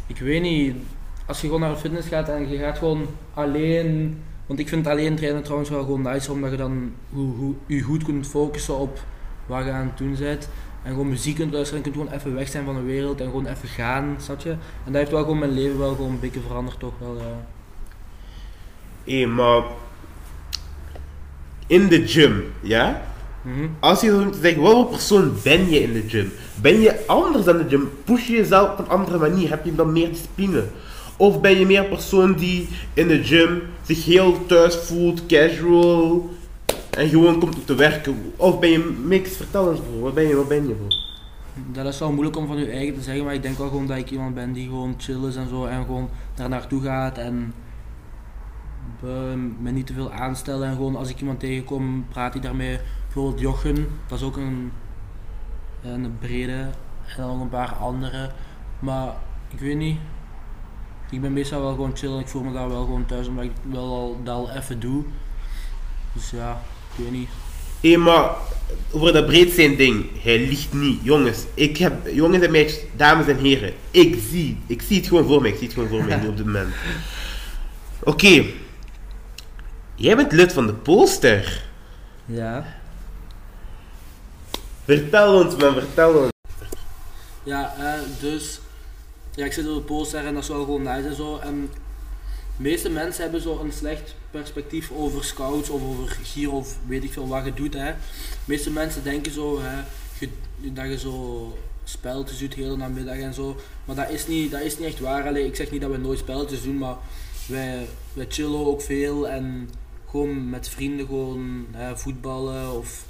ik 0.08 0.18
weet 0.18 0.42
niet, 0.42 0.76
als 1.26 1.42
je 1.42 1.46
gewoon 1.46 1.62
naar 1.62 1.74
de 1.74 1.78
fitness 1.80 2.08
gaat 2.08 2.30
en 2.30 2.50
je 2.50 2.58
gaat 2.58 2.78
gewoon 2.78 3.06
alleen, 3.34 4.18
want 4.46 4.60
ik 4.60 4.68
vind 4.68 4.88
alleen 4.88 5.16
trainen 5.16 5.44
trouwens 5.44 5.70
wel 5.70 5.84
gewoon 5.84 6.02
nice, 6.02 6.32
omdat 6.32 6.52
je 6.52 6.58
dan 6.58 6.92
hoe, 7.10 7.36
hoe, 7.36 7.54
je 7.66 7.82
goed 7.82 8.04
kunt 8.04 8.28
focussen 8.28 8.78
op 8.78 9.00
wat 9.46 9.66
je 9.66 9.72
aan 9.72 9.88
het 9.88 9.98
doen 9.98 10.16
bent. 10.20 10.50
En 10.84 10.92
gewoon 10.92 11.10
muziek 11.10 11.36
kunt 11.36 11.54
luisteren 11.54 11.84
en 11.84 11.92
kunt 11.92 12.04
gewoon 12.04 12.20
even 12.20 12.36
weg 12.36 12.48
zijn 12.48 12.66
van 12.66 12.76
de 12.76 12.82
wereld 12.82 13.22
en 13.22 13.26
gewoon 13.26 13.46
even 13.46 13.68
gaan, 13.68 14.16
snap 14.20 14.42
je? 14.42 14.50
En 14.50 14.58
dat 14.86 14.96
heeft 14.96 15.12
wel 15.12 15.22
gewoon 15.22 15.40
mijn 15.40 15.54
leven 15.54 15.78
wel 15.78 15.96
gewoon 15.96 16.12
een 16.12 16.20
beetje 16.20 16.40
veranderd 16.40 16.80
toch 16.80 16.94
wel, 17.00 17.18
ja. 17.18 17.46
Hé, 19.10 19.26
maar... 19.26 19.64
In 21.68 21.88
de 21.88 22.08
gym, 22.08 22.44
ja? 22.62 23.02
Mhm. 23.42 23.68
Als 23.80 24.02
je 24.02 24.10
zo 24.10 24.24
moet 24.24 24.38
zeggen, 24.42 24.62
wat 24.62 24.72
voor 24.72 24.86
persoon 24.86 25.34
ben 25.44 25.70
je 25.70 25.82
in 25.82 25.94
de 25.94 26.04
gym? 26.08 26.32
Ben 26.62 26.82
je 26.82 27.08
anders 27.08 27.46
dan 27.46 27.58
de 27.58 27.66
gym? 27.70 27.90
Push 28.04 28.28
je 28.28 28.34
jezelf 28.34 28.72
op 28.72 28.80
een 28.80 28.90
andere 28.90 29.18
manier? 29.18 29.50
Heb 29.50 29.66
je 29.66 29.76
dan 29.76 29.92
meer 29.92 30.10
discipline? 30.10 30.64
Of 31.18 31.42
ben 31.42 31.60
je 31.60 31.66
meer 31.66 31.80
een 31.80 31.90
persoon 31.90 32.34
die 32.34 32.70
in 32.94 33.08
de 33.08 33.24
gym 33.24 33.62
zich 33.82 34.06
heel 34.06 34.46
thuis 34.46 34.76
voelt, 34.76 35.26
casual 35.26 36.30
en 36.90 37.10
gewoon 37.10 37.40
komt 37.40 37.56
om 37.56 37.66
te 37.66 37.76
werken? 37.76 38.34
Of 38.36 38.60
ben 38.60 38.70
je 38.70 38.98
mix? 39.06 39.36
Vertel 39.36 39.72
eens 39.72 39.80
bro, 39.80 40.00
wat 40.00 40.14
ben 40.14 40.28
je, 40.28 40.36
wat 40.36 40.48
ben 40.48 40.68
je 40.68 40.74
bro? 40.74 40.88
Dat 41.72 41.86
is 41.86 42.00
wel 42.00 42.12
moeilijk 42.12 42.38
om 42.38 42.48
van 42.48 42.58
je 42.58 42.72
eigen 42.72 42.94
te 42.94 43.02
zeggen, 43.02 43.24
maar 43.24 43.34
ik 43.34 43.42
denk 43.42 43.58
wel 43.58 43.68
gewoon 43.68 43.88
dat 43.88 43.98
ik 43.98 44.12
iemand 44.12 44.36
ben 44.36 44.54
die 44.54 44.68
gewoon 44.68 44.96
chill 44.98 45.28
is 45.28 45.36
en 45.36 45.50
zo 45.50 45.66
en 45.66 45.86
gewoon 45.86 46.10
daar 46.36 46.50
naartoe 46.50 46.82
gaat 46.82 47.18
en 47.18 47.54
eh, 49.04 49.34
me 49.60 49.72
niet 49.72 49.88
te 49.88 49.94
veel 49.94 50.12
aanstellen 50.12 50.68
en 50.68 50.76
gewoon 50.76 50.96
als 50.96 51.10
ik 51.10 51.20
iemand 51.20 51.40
tegenkom 51.40 52.06
praat 52.10 52.36
ik 52.36 52.42
daarmee. 52.42 52.80
Bijvoorbeeld 53.04 53.40
Jochen, 53.40 53.88
dat 54.08 54.20
is 54.20 54.26
ook 54.26 54.38
een, 54.38 54.72
een 55.82 56.18
brede 56.20 56.70
en 57.18 57.18
dan 57.18 57.42
een 57.42 57.50
paar 57.50 57.74
andere, 57.74 58.32
maar 58.80 59.14
ik 59.50 59.60
weet 59.60 59.78
niet. 59.78 59.98
Ik 61.12 61.22
ben 61.22 61.34
meestal 61.34 61.62
wel 61.62 61.72
gewoon 61.72 61.98
chill 61.98 62.12
en 62.12 62.20
ik 62.20 62.28
voel 62.28 62.44
me 62.44 62.54
daar 62.54 62.70
wel 62.70 62.84
gewoon 62.84 63.06
thuis 63.06 63.28
omdat 63.28 63.44
ik 63.44 63.52
wel 63.72 63.84
al, 63.84 64.18
dat 64.24 64.36
al 64.36 64.52
even 64.52 64.80
doe. 64.80 65.04
Dus 66.14 66.30
ja, 66.30 66.62
ik 66.96 67.04
weet 67.04 67.12
niet. 67.12 67.30
Hé, 67.82 67.98
maar 67.98 68.32
over 68.92 69.14
dat 69.14 69.26
breed 69.26 69.52
zijn 69.52 69.76
ding, 69.76 70.06
hij 70.22 70.40
liegt 70.40 70.74
niet. 70.74 71.00
Jongens, 71.04 71.46
ik 71.54 71.78
heb, 71.78 72.08
jongens 72.14 72.46
en 72.46 72.52
meisjes, 72.52 72.84
dames 72.96 73.28
en 73.28 73.38
heren, 73.38 73.74
ik 73.92 74.18
zie, 74.30 74.58
ik 74.68 74.82
zie 74.82 74.98
het 74.98 75.08
gewoon 75.08 75.26
voor 75.26 75.42
mij, 75.42 75.50
ik 75.50 75.58
zie 75.58 75.66
het 75.66 75.74
gewoon 75.74 75.90
voor 75.90 76.04
mij 76.04 76.20
nu 76.20 76.28
op 76.28 76.38
dit 76.38 76.46
moment. 76.46 76.74
Oké, 78.04 78.46
jij 80.00 80.16
bent 80.16 80.32
lid 80.32 80.54
van 80.54 80.68
de 80.68 80.74
Polster. 80.74 81.64
Ja. 82.26 82.66
Vertel 84.86 85.44
ons 85.44 85.56
man, 85.56 85.74
vertel 85.74 86.14
ons. 86.14 86.32
Ja, 87.44 87.74
eh, 87.78 88.00
dus 88.20 88.60
ja, 89.36 89.46
ik 89.46 89.54
zit 89.54 89.68
op 89.68 89.76
de 89.76 89.82
poster 89.82 90.26
en 90.26 90.34
dat 90.34 90.44
is 90.44 90.50
wel 90.50 90.64
gewoon 90.64 90.82
nice 90.82 91.08
en 91.08 91.16
zo. 91.16 91.38
En 91.38 91.70
de 92.58 92.64
meeste 92.64 92.90
mensen 92.90 93.24
hebben 93.24 93.42
zo 93.42 93.60
een 93.60 93.72
slecht 93.72 94.16
perspectief 94.32 94.92
over 94.92 95.24
scouts 95.24 95.70
of 95.70 95.82
over 95.84 96.18
Giro 96.24 96.52
of 96.52 96.76
weet 96.88 97.04
ik 97.04 97.14
veel 97.14 97.28
wat 97.28 97.46
je 97.46 97.54
doet. 97.54 97.74
Hè. 97.74 97.92
De 97.92 97.96
meeste 98.46 98.72
mensen 98.72 99.04
denken 99.04 99.32
zo 99.32 99.60
hè, 99.62 99.84
dat 100.60 100.86
je 100.86 100.98
zo 100.98 101.58
spelletjes 101.84 102.40
doet 102.40 102.54
heel 102.54 102.78
namiddag 102.78 103.18
en 103.18 103.34
zo. 103.34 103.56
Maar 103.86 103.96
dat 103.96 104.10
is 104.10 104.28
niet, 104.28 104.52
dat 104.52 104.62
is 104.62 104.78
niet 104.78 104.88
echt 104.88 105.00
waar. 105.00 105.28
Allee, 105.28 105.46
ik 105.46 105.56
zeg 105.56 105.72
niet 105.72 105.82
dat 105.82 105.92
we 105.92 105.98
nooit 105.98 106.20
spelletjes 106.20 106.64
doen, 106.64 106.78
maar 106.78 106.96
wij, 107.48 107.88
wij 108.14 108.26
chillen 108.30 108.66
ook 108.66 108.82
veel 108.82 109.28
en 109.28 109.70
gewoon 110.10 110.50
met 110.50 110.70
vrienden 110.70 111.06
gewoon 111.06 111.66
hè, 111.72 111.98
voetballen 111.98 112.72
of 112.78 113.06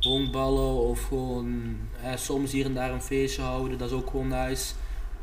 honkballen 0.00 0.74
of 0.74 1.02
gewoon 1.08 1.76
hè, 1.96 2.16
soms 2.16 2.52
hier 2.52 2.64
en 2.64 2.74
daar 2.74 2.92
een 2.92 3.02
feestje 3.02 3.42
houden. 3.42 3.78
Dat 3.78 3.90
is 3.90 3.96
ook 3.96 4.10
gewoon 4.10 4.28
nice. 4.28 4.72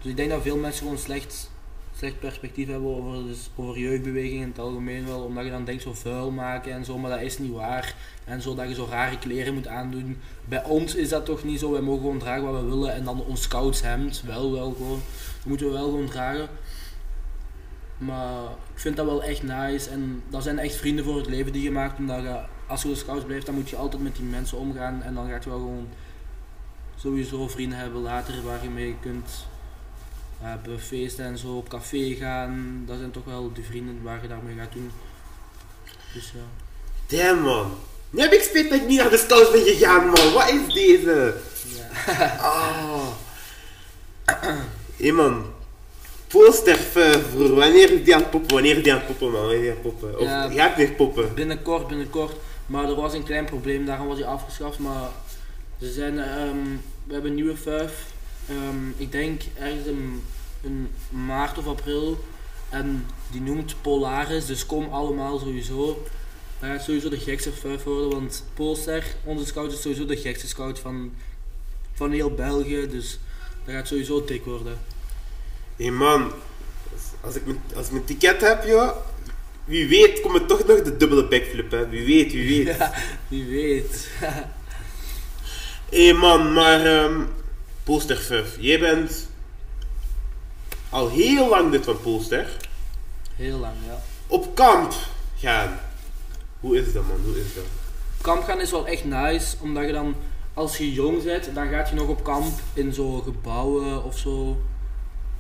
Dus 0.02 0.12
ik 0.12 0.18
denk 0.18 0.30
dat 0.30 0.42
veel 0.42 0.58
mensen 0.58 0.84
gewoon 0.84 0.98
slecht, 0.98 1.52
slecht 1.96 2.20
perspectief 2.20 2.68
hebben 2.68 2.96
over, 2.96 3.28
dus 3.28 3.50
over 3.56 3.80
jeugdbeweging 3.80 4.42
in 4.42 4.48
het 4.48 4.60
algemeen 4.60 5.06
wel. 5.06 5.22
Omdat 5.22 5.44
je 5.44 5.50
dan 5.50 5.66
denkt 5.66 5.82
zo 5.82 5.94
vuil 5.94 6.32
maken 6.32 6.72
en 6.72 6.86
zo, 6.86 6.98
maar 6.98 7.12
dat 7.12 7.22
is 7.22 7.38
niet 7.38 7.52
waar. 7.52 7.96
En 8.26 8.42
zo 8.42 8.56
dat 8.56 8.68
je 8.68 8.74
zo 8.74 8.88
rare 8.90 9.18
kleren 9.18 9.54
moet 9.54 9.68
aandoen. 9.68 10.18
Bij 10.46 10.64
ons 10.64 10.96
is 10.96 11.10
dat 11.10 11.26
toch 11.26 11.44
niet 11.44 11.60
zo. 11.60 11.72
Wij 11.72 11.82
mogen 11.82 12.02
gewoon 12.02 12.20
dragen 12.20 12.52
wat 12.52 12.62
we 12.62 12.68
willen. 12.68 12.94
En 12.94 13.04
dan 13.04 13.24
ons 13.24 13.42
scoutshemd 13.42 14.22
wel 14.26 14.52
wel 14.52 14.72
gewoon. 14.72 15.02
Dat 15.38 15.46
moeten 15.46 15.66
we 15.66 15.74
wel 15.74 15.84
gewoon 15.84 16.06
dragen. 16.10 16.50
Maar 18.02 18.44
ik 18.74 18.80
vind 18.80 18.96
dat 18.96 19.06
wel 19.06 19.24
echt 19.24 19.44
nice. 19.44 19.90
En 19.90 20.24
dat 20.30 20.44
zijn 20.44 20.60
echt 20.60 20.76
vrienden 20.76 21.06
voor 21.06 21.18
het 21.18 21.28
leven 21.28 21.52
die 21.52 21.64
je 21.64 21.72
maakt. 21.72 22.00
Omdat 22.00 22.22
je, 22.22 22.40
als 22.68 22.82
je 22.82 22.88
de 22.88 22.96
scouts 22.96 23.26
blijft, 23.26 23.46
dan 23.46 23.56
moet 23.56 23.70
je 23.70 23.76
altijd 23.76 24.04
met 24.04 24.16
die 24.16 24.26
mensen 24.26 24.58
omgaan. 24.58 25.04
En 25.04 25.14
dan 25.14 25.30
gaat 25.30 25.44
je 25.44 25.50
wel 25.50 25.60
gewoon 25.60 25.88
sowieso 26.96 27.48
vrienden 27.48 27.78
hebben 27.78 28.02
later 28.02 28.44
waar 28.44 28.64
je 28.64 28.70
mee 28.70 28.96
kunt 29.02 29.30
hebben 30.38 30.80
feesten 30.80 31.26
en 31.26 31.38
zo 31.38 31.48
op 31.48 31.70
café 31.70 32.16
gaan. 32.20 32.84
Dat 32.86 32.98
zijn 32.98 33.12
toch 33.12 33.26
wel 33.26 33.54
de 33.54 33.64
vrienden 33.64 34.02
waar 34.04 34.22
je 34.22 34.28
daarmee 34.28 34.56
gaat 34.56 34.74
doen. 34.74 34.92
Dus 36.14 36.34
ja. 36.34 36.46
Damn 37.18 37.42
man. 37.42 37.72
Nu 38.10 38.22
heb 38.22 38.32
ik 38.32 38.42
spijt 38.42 38.70
dat 38.70 38.80
ik 38.80 38.88
niet 38.88 39.00
naar 39.00 39.10
de 39.10 39.18
scouts 39.18 39.52
ben 39.52 39.62
gegaan 39.62 40.06
man. 40.06 40.34
Wat 40.34 40.50
is 40.50 40.74
deze? 40.74 41.38
ja. 42.08 42.38
Ah. 42.38 43.08
Hé 44.98 45.12
man. 45.12 45.51
Polster 46.32 46.78
voor 46.78 47.56
wanneer 47.56 47.92
is 47.92 48.04
die 48.04 48.16
aan 48.16 48.22
het 48.22 48.30
poppen? 48.30 48.54
Wanneer 48.54 48.78
is 48.78 48.84
die 48.84 48.92
aan 48.94 48.98
het 48.98 49.08
poppen 49.08 49.32
man? 49.32 49.42
Wanneer 49.42 49.58
is 49.58 49.62
die 49.62 49.72
aan 49.72 49.78
het 49.78 49.86
poppen? 50.00 50.20
Of 50.20 50.24
Ja. 50.26 50.50
gaat 50.50 50.76
weer 50.76 50.92
poppen? 50.92 51.34
Binnenkort, 51.34 51.88
binnenkort. 51.88 52.34
Maar 52.66 52.90
er 52.90 52.96
was 52.96 53.14
een 53.14 53.24
klein 53.24 53.46
probleem, 53.46 53.86
daarom 53.86 54.08
was 54.08 54.18
hij 54.18 54.28
afgeschaft. 54.28 54.80
Maar 54.80 55.10
ze 55.80 55.92
zijn, 55.92 56.20
ehm, 56.20 56.58
we 57.04 57.14
hebben 57.14 57.30
een 57.30 57.36
nieuwe 57.36 57.58
vijf. 57.58 58.06
Ehm, 58.50 58.90
ik 58.98 59.12
denk 59.12 59.42
ergens 59.60 59.86
in, 59.88 60.24
in 60.62 60.88
maart 61.10 61.58
of 61.58 61.68
april. 61.68 62.18
En 62.70 63.06
die 63.32 63.42
noemt 63.42 63.76
Polaris, 63.82 64.46
dus 64.46 64.66
kom 64.66 64.88
allemaal 64.92 65.40
sowieso. 65.40 66.04
Dat 66.60 66.70
gaat 66.70 66.84
sowieso 66.84 67.10
de 67.10 67.20
gekste 67.20 67.52
vijf 67.52 67.84
worden, 67.84 68.10
want 68.10 68.46
Polster, 68.54 69.04
onze 69.24 69.46
scout, 69.46 69.72
is 69.72 69.82
sowieso 69.82 70.06
de 70.06 70.18
gekste 70.18 70.48
scout 70.48 70.80
van, 70.80 71.12
van 71.94 72.12
heel 72.12 72.32
België. 72.34 72.88
Dus 72.90 73.20
dat 73.66 73.76
gaat 73.76 73.88
sowieso 73.88 74.26
dik 74.26 74.46
worden. 74.46 74.78
Hé 75.82 75.92
man. 75.92 76.32
Als 77.22 77.36
ik, 77.36 77.46
mijn, 77.46 77.62
als 77.76 77.86
ik 77.86 77.92
mijn 77.92 78.04
ticket 78.04 78.42
heb 78.42 78.66
joh. 78.66 78.96
Wie 79.66 79.88
weet 79.88 80.22
komt 80.22 80.34
het 80.34 80.48
toch 80.48 80.66
nog 80.66 80.82
de 80.82 80.98
dubbele 80.98 81.28
backflip 81.28 81.72
hè. 81.72 81.90
Wie 81.90 82.06
weet, 82.06 82.32
wie 82.32 82.66
weet. 82.66 82.78
Ja, 82.78 82.94
wie 83.28 83.46
weet. 83.46 84.10
Hé 85.90 86.14
man, 86.14 86.54
maar 86.54 87.10
Fuf, 88.08 88.58
jij 88.60 88.80
bent 88.80 89.30
al 90.90 91.10
heel 91.10 91.50
lang 91.50 91.72
lid 91.72 91.86
van 91.86 92.02
Polster. 92.02 92.48
Heel 93.36 93.58
lang, 93.58 93.74
ja. 93.88 94.02
Op 94.28 94.56
kamp 94.56 94.94
gaan. 95.38 95.80
Hoe 96.60 96.78
is 96.78 96.94
dat 96.94 97.08
man, 97.08 97.18
hoe 97.24 97.40
is 97.40 97.54
dat? 97.54 97.64
kamp 98.22 98.44
gaan 98.44 98.62
is 98.62 98.72
wel 98.72 98.88
echt 98.88 99.06
nice, 99.06 99.56
omdat 99.60 99.86
je 99.86 99.92
dan, 99.92 100.16
als 100.54 100.78
je 100.78 100.94
jong 100.94 101.24
bent, 101.24 101.56
dan 101.56 101.70
gaat 101.70 101.90
je 101.90 101.96
nog 101.96 102.08
op 102.08 102.24
kamp 102.24 102.60
in 102.74 102.94
zo 102.94 103.20
gebouwen 103.20 104.04
of 104.04 104.18
zo, 104.18 104.62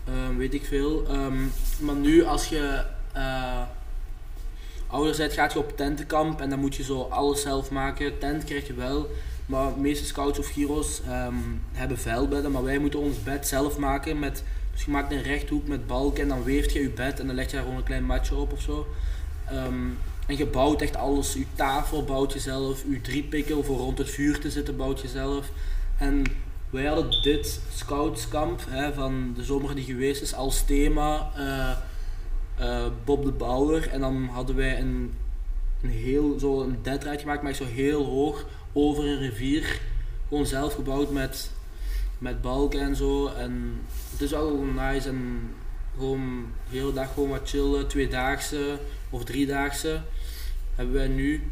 Ehm, 0.05 0.37
weet 0.37 0.53
ik 0.53 0.65
veel. 0.65 1.07
Ehm, 1.07 1.37
maar 1.79 1.95
nu 1.95 2.23
als 2.23 2.47
je 2.47 2.83
eh, 3.13 3.61
ouder 4.87 5.17
bent, 5.17 5.33
gaat 5.33 5.53
je 5.53 5.59
op 5.59 5.77
tentenkamp 5.77 6.41
en 6.41 6.49
dan 6.49 6.59
moet 6.59 6.75
je 6.75 6.83
zo 6.83 7.01
alles 7.01 7.41
zelf 7.41 7.71
maken. 7.71 8.17
Tent 8.19 8.43
krijg 8.43 8.67
je 8.67 8.73
wel, 8.73 9.09
maar 9.45 9.73
de 9.73 9.79
meeste 9.79 10.05
scouts 10.05 10.39
of 10.39 10.47
gyro's 10.47 11.01
ehm, 11.07 11.35
hebben 11.71 11.99
vuilbedden, 11.99 12.51
maar 12.51 12.63
wij 12.63 12.77
moeten 12.77 12.99
ons 12.99 13.23
bed 13.23 13.47
zelf 13.47 13.77
maken 13.77 14.19
met, 14.19 14.43
dus 14.71 14.83
je 14.83 14.91
maakt 14.91 15.11
een 15.11 15.23
rechthoek 15.23 15.67
met 15.67 15.87
balken 15.87 16.21
en 16.21 16.27
dan 16.27 16.43
weeft 16.43 16.71
je 16.73 16.81
je 16.81 16.89
bed 16.89 17.19
en 17.19 17.27
dan 17.27 17.35
leg 17.35 17.45
je 17.45 17.51
daar 17.51 17.61
gewoon 17.61 17.77
een 17.77 17.83
klein 17.83 18.05
matje 18.05 18.35
op 18.35 18.51
of 18.51 18.61
zo. 18.61 18.87
En 20.31 20.37
je 20.37 20.45
bouwt 20.45 20.81
echt 20.81 20.95
alles. 20.95 21.33
Je 21.33 21.45
tafel 21.55 22.03
bouwt 22.03 22.33
je 22.33 22.39
zelf. 22.39 22.83
Je 22.89 23.01
driepikkel 23.01 23.63
voor 23.63 23.77
rond 23.77 23.97
het 23.97 24.09
vuur 24.09 24.39
te 24.39 24.51
zitten 24.51 24.75
bouwt 24.77 25.01
je 25.01 25.07
zelf. 25.07 25.49
En 25.97 26.23
wij 26.71 26.85
hadden 26.85 27.21
dit 27.21 27.61
scoutskamp 27.73 28.61
hè, 28.69 28.93
van 28.93 29.33
de 29.35 29.43
zomer 29.43 29.75
die 29.75 29.83
geweest 29.83 30.21
is 30.21 30.33
als 30.33 30.63
thema 30.63 31.31
eh, 31.35 31.71
eh, 32.55 32.91
Bob 33.05 33.23
de 33.23 33.31
Bouwer. 33.31 33.89
En 33.89 33.99
dan 33.99 34.25
hadden 34.25 34.55
wij 34.55 34.79
een, 34.79 35.13
een 35.81 35.89
heel 35.89 36.39
zo 36.39 36.61
een 36.61 36.77
deadride 36.81 37.19
gemaakt, 37.19 37.43
maar 37.43 37.53
zo 37.53 37.65
heel 37.65 38.05
hoog 38.05 38.45
over 38.73 39.03
een 39.05 39.19
rivier. 39.19 39.79
Gewoon 40.27 40.45
zelf 40.45 40.73
gebouwd 40.73 41.11
met, 41.11 41.51
met 42.17 42.41
balken 42.41 42.79
en 42.79 42.95
zo. 42.95 43.27
En 43.27 43.81
het 44.11 44.21
is 44.21 44.31
wel 44.31 44.47
gewoon 44.47 44.75
nice 44.75 45.09
en 45.09 45.49
gewoon 45.97 46.45
de 46.69 46.77
hele 46.77 46.93
dag 46.93 47.13
gewoon 47.13 47.29
wat 47.29 47.49
chillen, 47.49 47.87
tweedaagse 47.87 48.79
of 49.09 49.23
driedaagse 49.23 50.01
hebben 50.75 50.95
wij 50.95 51.07
nu 51.07 51.51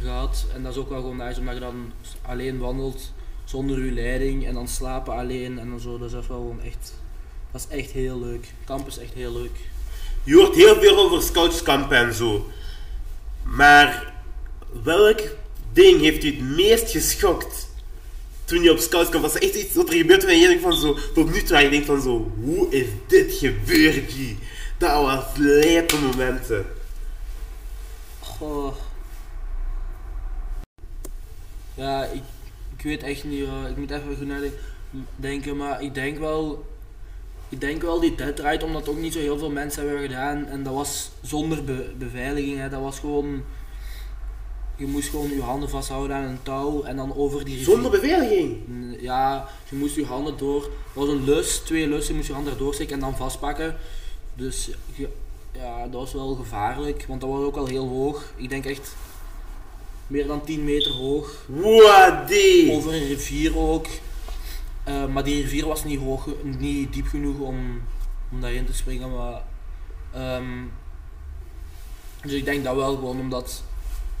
gehad. 0.00 0.46
En 0.54 0.62
dat 0.62 0.72
is 0.72 0.78
ook 0.78 0.88
wel 0.88 1.00
gewoon 1.00 1.16
nice, 1.16 1.40
omdat 1.40 1.54
je 1.54 1.60
dan 1.60 1.92
alleen 2.22 2.58
wandelt 2.58 3.12
zonder 3.50 3.84
je 3.84 3.92
leiding 3.92 4.46
en 4.46 4.54
dan 4.54 4.68
slapen 4.68 5.14
alleen 5.14 5.58
en 5.58 5.68
dan 5.70 5.80
zo. 5.80 5.98
Dat 5.98 6.08
is 6.08 6.16
echt 6.16 6.28
wel 6.28 6.36
gewoon 6.36 6.62
echt, 6.62 6.94
dat 7.52 7.66
is 7.68 7.76
echt 7.76 7.90
heel 7.90 8.20
leuk. 8.20 8.46
Kamp 8.64 8.86
is 8.86 8.98
echt 8.98 9.14
heel 9.14 9.32
leuk. 9.32 9.58
Je 10.24 10.34
hoort 10.34 10.54
heel 10.54 10.80
veel 10.80 10.96
over 10.98 11.22
scoutskampen 11.22 11.96
en 11.96 12.14
zo. 12.14 12.50
Maar 13.42 14.12
welk 14.82 15.20
ding 15.72 16.00
heeft 16.00 16.24
u 16.24 16.26
het 16.26 16.40
meest 16.40 16.90
geschokt 16.90 17.68
toen 18.44 18.62
je 18.62 18.72
op 18.72 18.78
scoutskamp 18.78 19.22
was? 19.22 19.34
Er 19.34 19.42
echt 19.42 19.54
iets 19.54 19.74
wat 19.74 19.88
er 19.88 19.94
gebeurt 19.94 20.24
en 20.24 20.38
je 20.38 20.46
denkt 20.46 20.62
van 20.62 20.76
zo, 20.76 20.98
tot 21.14 21.32
nu 21.32 21.42
toe 21.42 21.56
en 21.56 21.62
je 21.62 21.70
denkt 21.70 21.86
van 21.86 22.02
zo, 22.02 22.32
hoe 22.42 22.70
is 22.70 22.86
dit 23.06 23.32
gebeurd, 23.32 24.12
G? 24.12 24.34
Dat 24.78 25.02
was 25.02 25.24
lijpe 25.36 25.98
momenten. 25.98 26.66
Goh. 28.20 28.74
Ja, 31.74 32.04
ik, 32.04 32.22
ik 32.80 32.86
weet 32.86 33.02
echt 33.02 33.24
niet. 33.24 33.46
hoor. 33.48 33.68
Ik 33.68 33.76
moet 33.76 33.90
even 33.90 34.16
goed 34.16 34.26
nadenken, 35.20 35.56
maar 35.56 35.82
ik 35.82 35.94
denk 35.94 36.18
wel 36.18 36.64
ik 37.48 37.60
denk 37.60 37.82
wel 37.82 38.00
die 38.00 38.14
deadride, 38.14 38.64
omdat 38.64 38.88
ook 38.88 38.98
niet 38.98 39.12
zo 39.12 39.18
heel 39.18 39.38
veel 39.38 39.50
mensen 39.50 39.82
hebben 39.86 40.02
gedaan. 40.02 40.46
En 40.46 40.62
dat 40.62 40.74
was 40.74 41.10
zonder 41.22 41.64
be- 41.64 41.92
beveiliging. 41.98 42.58
Hè. 42.58 42.68
Dat 42.68 42.80
was 42.80 42.98
gewoon... 42.98 43.42
Je 44.76 44.86
moest 44.86 45.08
gewoon 45.08 45.30
je 45.30 45.42
handen 45.42 45.68
vasthouden 45.68 46.16
aan 46.16 46.22
een 46.24 46.42
touw 46.42 46.82
en 46.82 46.96
dan 46.96 47.14
over 47.16 47.44
die 47.44 47.56
rivier- 47.56 47.72
Zonder 47.74 47.90
beveiliging. 47.90 48.56
Ja, 49.00 49.48
je 49.68 49.76
moest 49.76 49.94
je 49.94 50.04
handen 50.04 50.36
door. 50.36 50.62
Er 50.64 50.70
was 50.92 51.08
een 51.08 51.24
lus, 51.24 51.58
twee 51.58 51.88
lussen, 51.88 52.08
je 52.10 52.14
moest 52.16 52.26
je 52.28 52.34
handen 52.34 52.52
erdoor 52.52 52.74
steken 52.74 52.94
en 52.94 53.00
dan 53.00 53.16
vastpakken. 53.16 53.76
Dus 54.34 54.70
ja, 55.52 55.82
dat 55.82 56.00
was 56.00 56.12
wel 56.12 56.34
gevaarlijk, 56.34 57.04
want 57.08 57.20
dat 57.20 57.30
was 57.30 57.42
ook 57.42 57.56
al 57.56 57.66
heel 57.66 57.88
hoog. 57.88 58.32
Ik 58.36 58.48
denk 58.48 58.64
echt 58.66 58.94
meer 60.10 60.26
dan 60.26 60.44
10 60.44 60.64
meter 60.64 60.92
hoog. 60.92 61.44
What 61.46 62.28
die? 62.28 62.72
Over 62.72 62.92
een 62.94 63.06
rivier 63.06 63.58
ook. 63.58 63.86
Eh, 64.84 65.06
maar 65.06 65.24
die 65.24 65.42
rivier 65.42 65.66
was 65.66 65.84
niet, 65.84 66.00
hoog, 66.00 66.28
niet 66.42 66.92
diep 66.92 67.06
genoeg 67.06 67.38
om, 67.38 67.82
om 68.32 68.40
daarin 68.40 68.66
te 68.66 68.74
springen. 68.74 69.14
Maar, 69.16 69.42
ehm, 70.12 70.62
dus 72.22 72.32
ik 72.32 72.44
denk 72.44 72.64
dat 72.64 72.74
wel 72.76 72.94
gewoon 72.94 73.20
omdat 73.20 73.62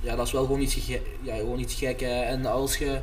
ja, 0.00 0.16
dat 0.16 0.26
is 0.26 0.32
wel 0.32 0.44
gewoon 0.44 0.60
iets, 0.60 0.74
ja, 1.22 1.36
gewoon 1.36 1.58
iets 1.58 1.74
gek. 1.74 2.00
Hè. 2.00 2.20
En 2.22 2.46
als 2.46 2.76
je 2.76 2.98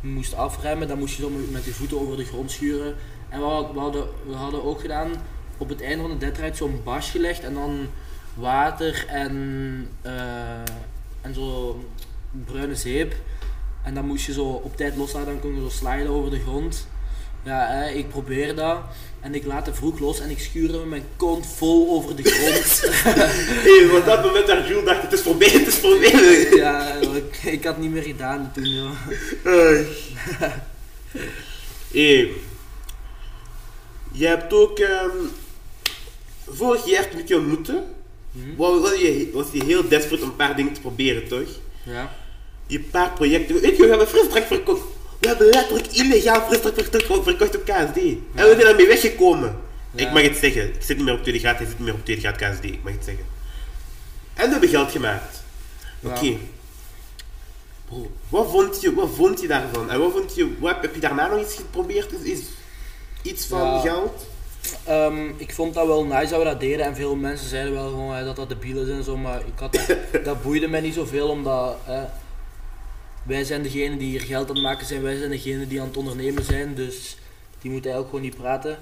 moest 0.00 0.34
afremmen, 0.34 0.88
dan 0.88 0.98
moest 0.98 1.16
je 1.16 1.22
zo 1.22 1.30
met- 1.50 1.64
je 1.64 1.72
voeten 1.72 2.00
over 2.00 2.16
de 2.16 2.24
grond 2.24 2.50
schuren. 2.50 2.96
En 3.28 3.38
we 3.40 3.44
hadden, 3.46 3.74
we 3.74 3.80
hadden, 3.80 4.04
we 4.26 4.34
hadden 4.34 4.64
ook 4.64 4.80
gedaan 4.80 5.12
op 5.58 5.68
het 5.68 5.82
einde 5.82 6.02
van 6.02 6.10
de 6.10 6.18
deadride 6.18 6.56
zo'n 6.56 6.80
bas 6.84 7.10
gelegd 7.10 7.42
en 7.42 7.54
dan 7.54 7.86
water 8.34 9.04
en, 9.08 9.88
eh, 10.02 10.58
en 11.20 11.34
zo 11.34 11.78
bruine 12.44 12.74
zeep. 12.74 13.14
En 13.82 13.94
dan 13.94 14.06
moest 14.06 14.26
je 14.26 14.32
zo 14.32 14.44
op 14.44 14.76
tijd 14.76 14.96
loslaten, 14.96 15.32
dan 15.32 15.40
kon 15.40 15.54
je 15.54 15.60
zo 15.60 15.68
sliden 15.68 16.08
over 16.08 16.30
de 16.30 16.40
grond. 16.40 16.86
Ja, 17.42 17.66
hè, 17.68 17.88
ik 17.90 18.08
probeer 18.08 18.54
dat 18.54 18.78
en 19.20 19.34
ik 19.34 19.44
laat 19.44 19.66
het 19.66 19.76
vroeg 19.76 19.98
los 19.98 20.20
en 20.20 20.30
ik 20.30 20.38
schuurde 20.38 20.78
met 20.78 20.88
mijn 20.88 21.04
kont 21.16 21.46
vol 21.46 21.90
over 21.90 22.16
de 22.16 22.22
grond. 22.22 22.92
Hey, 23.66 23.88
want 23.90 24.04
dat 24.04 24.24
moment 24.24 24.46
dat 24.46 24.66
Jules 24.66 24.84
dacht, 24.84 25.02
het 25.02 25.12
is 25.12 25.20
voorbij, 25.20 25.48
het 25.48 25.66
is 25.66 25.74
voorbij. 25.74 26.48
ja, 26.56 26.92
ik, 26.94 27.36
ik 27.42 27.64
had 27.64 27.78
niet 27.78 27.90
meer 27.90 28.02
gedaan 28.02 28.50
toen. 28.54 28.68
joh. 28.68 28.90
Ai. 29.44 29.86
Hey. 31.92 32.32
Je 34.12 34.26
hebt 34.26 34.52
ook... 34.52 34.78
ehm, 34.78 35.16
vorig 36.48 36.86
jaar 36.86 37.10
toen 37.10 37.20
ik 37.20 37.28
je 37.28 37.36
ontmoette, 37.36 37.82
was, 38.56 38.80
was, 38.80 39.00
je, 39.00 39.30
was 39.32 39.46
je 39.52 39.64
heel 39.64 39.88
desperate 39.88 40.22
om 40.22 40.30
een 40.30 40.36
paar 40.36 40.56
dingen 40.56 40.72
te 40.72 40.80
proberen, 40.80 41.28
toch? 41.28 41.48
Ja. 41.82 42.12
Je 42.66 42.80
paar 42.80 43.10
projecten... 43.12 43.60
Weet 43.60 43.76
je, 43.76 43.82
we 43.82 43.88
hebben 43.88 44.08
frisdrank 44.08 44.46
verkocht. 44.46 44.82
We 45.20 45.28
hebben 45.28 45.46
letterlijk 45.48 45.86
illegaal 45.86 46.40
frisdrank 46.40 46.74
verkocht, 47.24 47.56
op 47.56 47.64
KSD. 47.64 47.96
En 48.34 48.48
we 48.48 48.54
zijn 48.58 48.66
ermee 48.66 48.86
weggekomen. 48.86 49.56
Ja. 49.90 50.06
Ik 50.06 50.12
mag 50.12 50.22
het 50.22 50.36
zeggen. 50.36 50.68
Ik 50.74 50.82
zit 50.82 50.96
niet 50.96 51.06
meer 51.06 51.14
op 51.14 51.22
tweede 51.22 51.40
graad, 51.40 51.56
hij 51.58 51.66
zit 51.66 51.78
niet 51.78 51.86
meer 51.86 51.96
op 51.96 52.04
tweede 52.04 52.22
graad 52.22 52.36
KSD. 52.36 52.64
Ik 52.64 52.82
mag 52.82 52.92
het 52.92 53.04
zeggen. 53.04 53.24
En 54.34 54.44
we 54.44 54.50
hebben 54.50 54.68
geld 54.68 54.90
gemaakt. 54.90 55.42
Oké. 56.02 56.36
Bro, 57.88 58.10
wat 58.28 58.50
vond, 58.50 58.80
je, 58.80 58.94
wat 58.94 59.08
vond 59.14 59.40
je 59.40 59.46
daarvan? 59.46 59.90
En 59.90 59.98
wat 59.98 60.12
vond 60.12 60.34
je, 60.34 60.54
wat, 60.58 60.76
heb 60.80 60.94
je 60.94 61.00
daarna 61.00 61.28
nog 61.28 61.40
iets 61.40 61.54
geprobeerd? 61.54 62.12
Is, 62.12 62.30
is 62.30 62.40
iets 63.22 63.46
van 63.46 63.58
Ja. 63.60 63.80
geld? 63.80 64.26
Ehm, 64.84 65.28
ik 65.36 65.54
vond 65.54 65.74
dat 65.74 65.86
wel 65.86 66.04
nice 66.04 66.28
dat 66.28 66.38
we 66.38 66.44
dat 66.44 66.60
deden 66.60 66.86
en 66.86 66.94
veel 66.96 67.16
mensen 67.16 67.48
zeiden 67.48 67.72
wel 67.72 67.88
gewoon 67.88 68.14
hè, 68.14 68.24
dat 68.24 68.36
dat 68.36 68.48
debiel 68.48 68.82
is 68.82 68.88
en 68.88 69.04
zo, 69.04 69.16
maar 69.16 69.40
ik 69.40 69.58
had 69.58 69.72
dat, 69.72 69.96
dat 70.24 70.42
boeide 70.42 70.68
mij 70.68 70.80
niet 70.80 70.94
zoveel 70.94 71.28
omdat 71.28 71.76
hè, 71.84 72.02
wij 73.24 73.44
zijn 73.44 73.62
degene 73.62 73.96
die 73.96 74.08
hier 74.08 74.20
geld 74.20 74.48
aan 74.48 74.54
het 74.54 74.64
maken 74.64 74.86
zijn, 74.86 75.02
wij 75.02 75.16
zijn 75.16 75.30
degene 75.30 75.66
die 75.66 75.80
aan 75.80 75.86
het 75.86 75.96
ondernemen 75.96 76.44
zijn, 76.44 76.74
dus 76.74 77.16
die 77.60 77.70
moeten 77.70 77.90
eigenlijk 77.90 78.08
gewoon 78.08 78.24
niet 78.24 78.36
praten. 78.36 78.78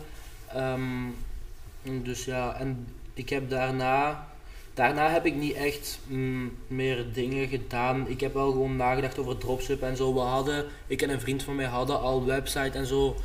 Ehm, 0.48 2.02
dus 2.02 2.24
ja, 2.24 2.55
en 2.55 2.87
ik 3.14 3.28
heb 3.28 3.50
daarna, 3.50 4.28
daarna 4.74 5.11
heb 5.11 5.26
ik 5.26 5.35
niet 5.35 5.55
echt 5.55 5.98
mm, 6.07 6.57
meer 6.66 7.12
dingen 7.12 7.48
gedaan. 7.48 8.09
Ik 8.09 8.20
heb 8.20 8.35
wel 8.35 8.50
gewoon 8.50 8.76
nagedacht 8.76 9.18
over 9.18 9.38
dropship 9.38 9.83
en 9.83 9.96
zo. 9.96 10.14
We 10.14 10.20
hadden, 10.20 10.66
ik 10.87 11.02
en 11.02 11.11
een 11.11 11.20
vriend 11.20 11.42
van 11.42 11.57
mij 11.57 11.66
hadden 11.66 12.00
al 12.00 12.24
website 12.24 12.78
en 12.78 12.87
zo. 12.87 13.16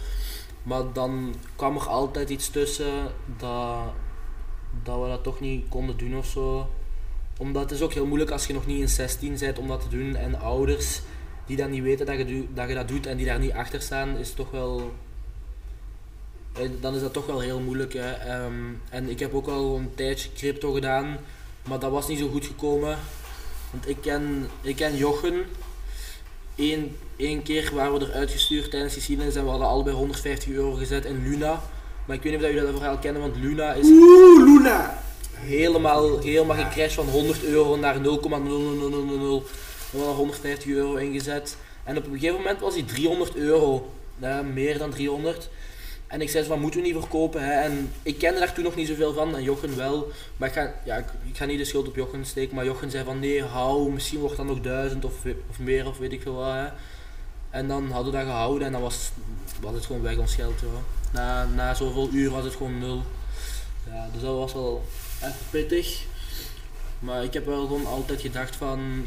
Maar 0.63 0.93
dan 0.93 1.35
kwam 1.55 1.75
er 1.75 1.87
altijd 1.87 2.29
iets 2.29 2.49
tussen 2.49 3.11
dat, 3.37 3.83
dat 4.83 5.01
we 5.01 5.07
dat 5.07 5.23
toch 5.23 5.39
niet 5.39 5.65
konden 5.69 5.97
doen 5.97 6.17
of 6.17 6.25
zo. 6.25 6.69
Omdat 7.37 7.61
het 7.61 7.71
is 7.71 7.81
ook 7.81 7.93
heel 7.93 8.05
moeilijk 8.05 8.31
als 8.31 8.47
je 8.47 8.53
nog 8.53 8.65
niet 8.65 8.79
in 8.79 8.89
16 8.89 9.37
bent 9.39 9.59
om 9.59 9.67
dat 9.67 9.81
te 9.81 9.97
doen. 9.97 10.15
En 10.15 10.39
ouders 10.39 11.01
die 11.45 11.57
dan 11.57 11.69
niet 11.69 11.83
weten 11.83 12.05
dat 12.05 12.17
je, 12.17 12.45
dat 12.53 12.67
je 12.69 12.73
dat 12.75 12.87
doet 12.87 13.05
en 13.05 13.17
die 13.17 13.25
daar 13.25 13.39
niet 13.39 13.51
achter 13.51 13.81
staan, 13.81 14.17
is 14.17 14.31
toch 14.33 14.51
wel. 14.51 14.91
eh, 16.53 16.69
Dan 16.79 16.95
is 16.95 17.01
dat 17.01 17.13
toch 17.13 17.25
wel 17.25 17.39
heel 17.39 17.59
moeilijk. 17.59 17.93
Hè. 17.93 18.11
Ehm, 18.11 18.53
en 18.89 19.09
ik 19.09 19.19
heb 19.19 19.33
ook 19.33 19.47
al 19.47 19.75
een 19.75 19.91
tijdje 19.95 20.29
crypto 20.35 20.71
gedaan, 20.71 21.17
maar 21.67 21.79
dat 21.79 21.91
was 21.91 22.07
niet 22.07 22.19
zo 22.19 22.29
goed 22.29 22.45
gekomen. 22.45 22.97
Want 23.71 23.89
ik 23.89 23.97
ken, 24.01 24.47
ik 24.61 24.75
ken 24.75 24.97
Jochen. 24.97 25.45
Eén, 26.55 26.95
één 27.15 27.43
keer 27.43 27.71
waren 27.73 27.99
we 27.99 28.05
eruit 28.05 28.31
gestuurd 28.31 28.71
tijdens 28.71 29.03
silence 29.03 29.37
en 29.39 29.43
we 29.43 29.49
hadden 29.49 29.67
allebei 29.67 29.95
150 29.95 30.49
euro 30.49 30.73
gezet 30.73 31.05
in 31.05 31.23
Luna. 31.23 31.61
Maar 32.05 32.15
ik 32.15 32.21
weet 32.23 32.31
niet 32.31 32.41
of 32.41 32.47
jullie 32.47 32.65
dat 32.65 32.75
verhaal 32.75 32.97
kennen, 32.97 33.21
want 33.21 33.35
Luna 33.35 33.73
is 33.73 33.85
Oeh, 33.85 34.43
Luna! 34.45 35.03
Helemaal, 35.39 36.19
helemaal 36.19 36.55
gecrashed 36.55 36.93
van 36.93 37.09
100 37.09 37.43
euro 37.43 37.75
naar 37.75 37.95
0,0000. 37.95 38.01
We 39.91 39.97
hadden 39.97 40.15
150 40.15 40.69
euro 40.69 40.95
ingezet. 40.95 41.57
En 41.83 41.97
op 41.97 42.05
een 42.05 42.11
gegeven 42.11 42.35
moment 42.35 42.59
was 42.59 42.73
hij 42.73 42.83
300 42.83 43.35
euro. 43.35 43.91
Ja, 44.17 44.41
meer 44.41 44.77
dan 44.77 44.89
300. 44.89 45.49
En 46.07 46.21
ik 46.21 46.29
zei 46.29 46.45
van, 46.45 46.59
moeten 46.59 46.81
we 46.81 46.85
niet 46.85 46.95
verkopen? 46.95 47.43
Hè? 47.43 47.51
En 47.51 47.91
ik 48.03 48.17
kende 48.17 48.39
daar 48.39 48.53
toen 48.53 48.63
nog 48.63 48.75
niet 48.75 48.87
zoveel 48.87 49.13
van, 49.13 49.35
en 49.35 49.43
Jochen 49.43 49.77
wel. 49.77 50.11
Maar 50.37 50.47
ik 50.47 50.53
ga, 50.53 50.73
ja, 50.85 50.97
ik, 50.97 51.05
ga 51.33 51.45
niet 51.45 51.57
de 51.57 51.65
schuld 51.65 51.87
op 51.87 51.95
Jochen 51.95 52.25
steken. 52.25 52.55
Maar 52.55 52.65
Jochen 52.65 52.91
zei 52.91 53.03
van, 53.03 53.19
nee, 53.19 53.43
hou, 53.43 53.91
misschien 53.91 54.19
wordt 54.19 54.37
dat 54.37 54.45
nog 54.45 54.61
1000 54.61 55.05
of, 55.05 55.13
of 55.49 55.59
meer, 55.59 55.87
of 55.87 55.97
weet 55.97 56.11
ik 56.11 56.21
veel 56.21 56.33
wat. 56.33 56.53
Hè? 56.53 56.67
En 57.49 57.67
dan 57.67 57.91
hadden 57.91 58.11
we 58.11 58.17
dat 58.17 58.27
gehouden 58.27 58.65
en 58.65 58.71
dan 58.71 58.81
was, 58.81 59.11
was 59.61 59.73
het 59.73 59.85
gewoon 59.85 60.01
weg 60.01 60.17
ons 60.17 60.35
geld. 60.35 60.59
joh. 60.59 60.71
Na, 61.13 61.45
na 61.45 61.73
zoveel 61.73 62.09
uur 62.11 62.29
was 62.29 62.43
het 62.43 62.55
gewoon 62.55 62.79
nul. 62.79 63.03
Ja, 63.89 64.09
dus 64.13 64.21
dat 64.21 64.35
was 64.35 64.53
wel 64.53 64.85
even 65.21 65.45
pittig. 65.49 66.05
Maar 66.99 67.23
ik 67.23 67.33
heb 67.33 67.45
wel 67.45 67.67
gewoon 67.67 67.85
altijd 67.85 68.21
gedacht 68.21 68.55
van 68.55 69.05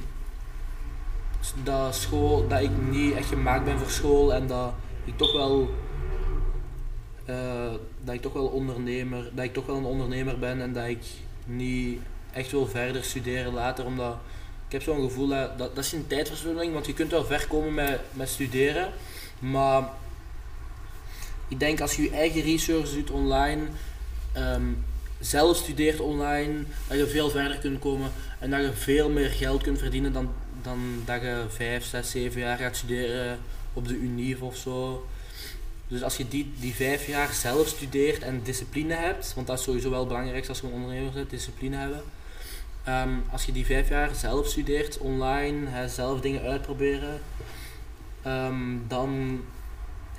dat 1.65 1.95
school, 1.95 2.49
dat 2.49 2.61
ik 2.61 2.71
niet 2.91 3.15
echt 3.15 3.29
gemaakt 3.29 3.65
ben 3.65 3.79
voor 3.79 3.91
school 3.91 4.35
en 4.35 4.47
dat 4.47 4.73
ik 5.05 5.17
toch 5.17 5.33
wel 5.33 5.71
eh, 7.25 7.73
dat 8.05 8.15
ik 8.15 8.21
toch 8.21 8.33
wel 8.33 8.47
ondernemer, 8.47 9.31
dat 9.35 9.45
ik 9.45 9.53
toch 9.53 9.67
wel 9.67 9.77
een 9.77 9.85
ondernemer 9.85 10.39
ben 10.39 10.61
en 10.61 10.73
dat 10.73 10.87
ik 10.87 11.03
niet 11.47 12.01
echt 12.33 12.51
wil 12.51 12.67
verder 12.67 13.05
studeren 13.05 13.53
later 13.53 13.85
omdat 13.85 14.17
ik 14.67 14.73
heb 14.73 14.83
zo'n 14.83 15.09
gevoel 15.09 15.29
dat, 15.29 15.59
dat 15.59 15.79
is 15.79 15.93
een 15.93 16.07
tijdverspilling, 16.07 16.73
want 16.73 16.87
je 16.87 16.93
kunt 16.93 17.11
wel 17.11 17.25
ver 17.25 17.47
komen 17.47 17.75
met, 17.75 18.01
met 18.13 18.29
studeren, 18.29 18.93
maar 19.39 19.91
ik 21.49 21.61
denk 21.61 21.81
als 21.81 21.97
je 21.97 22.03
je 22.03 22.11
eigen 22.11 22.43
research 22.43 22.91
doet 22.91 23.11
online, 23.11 23.63
ehm, 24.33 24.63
zelf 25.21 25.57
studeert 25.57 26.01
online, 26.01 26.65
dat 26.89 26.99
je 26.99 27.07
veel 27.07 27.31
verder 27.31 27.59
kunt 27.59 27.79
komen 27.79 28.11
en 28.39 28.51
dat 28.51 28.61
je 28.61 28.73
veel 28.73 29.11
meer 29.11 29.31
geld 29.31 29.63
kunt 29.63 29.79
verdienen 29.79 30.13
dan, 30.13 30.31
dan 30.63 31.03
dat 31.05 31.21
je 31.21 31.45
5, 31.49 31.85
6, 31.85 32.11
7 32.11 32.41
jaar 32.41 32.59
gaat 32.59 32.77
studeren 32.77 33.39
op 33.73 33.89
de 33.89 33.95
Univ 33.95 34.41
of 34.41 34.57
zo. 34.57 35.07
Dus 35.89 36.03
als 36.03 36.17
je 36.17 36.29
die, 36.29 36.53
die 36.59 36.75
vijf 36.75 37.07
jaar 37.07 37.33
zelf 37.33 37.69
studeert 37.69 38.23
en 38.23 38.41
discipline 38.43 38.95
hebt, 38.95 39.35
want 39.35 39.47
dat 39.47 39.59
is 39.59 39.65
sowieso 39.65 39.91
wel 39.91 39.99
het 39.99 40.09
belangrijkste 40.09 40.49
als 40.49 40.61
je 40.61 40.67
een 40.67 40.73
ondernemer 40.73 41.13
bent, 41.13 41.31
discipline 41.31 41.77
hebben. 41.77 42.03
Ehm, 42.85 43.11
als 43.31 43.45
je 43.45 43.53
die 43.53 43.67
vijf 43.67 43.89
jaar 43.89 44.15
zelf 44.15 44.47
studeert, 44.47 44.99
online, 44.99 45.89
zelf 45.89 46.21
dingen 46.21 46.43
uitproberen, 46.43 47.21
ehm, 48.23 48.77
dan 48.89 49.41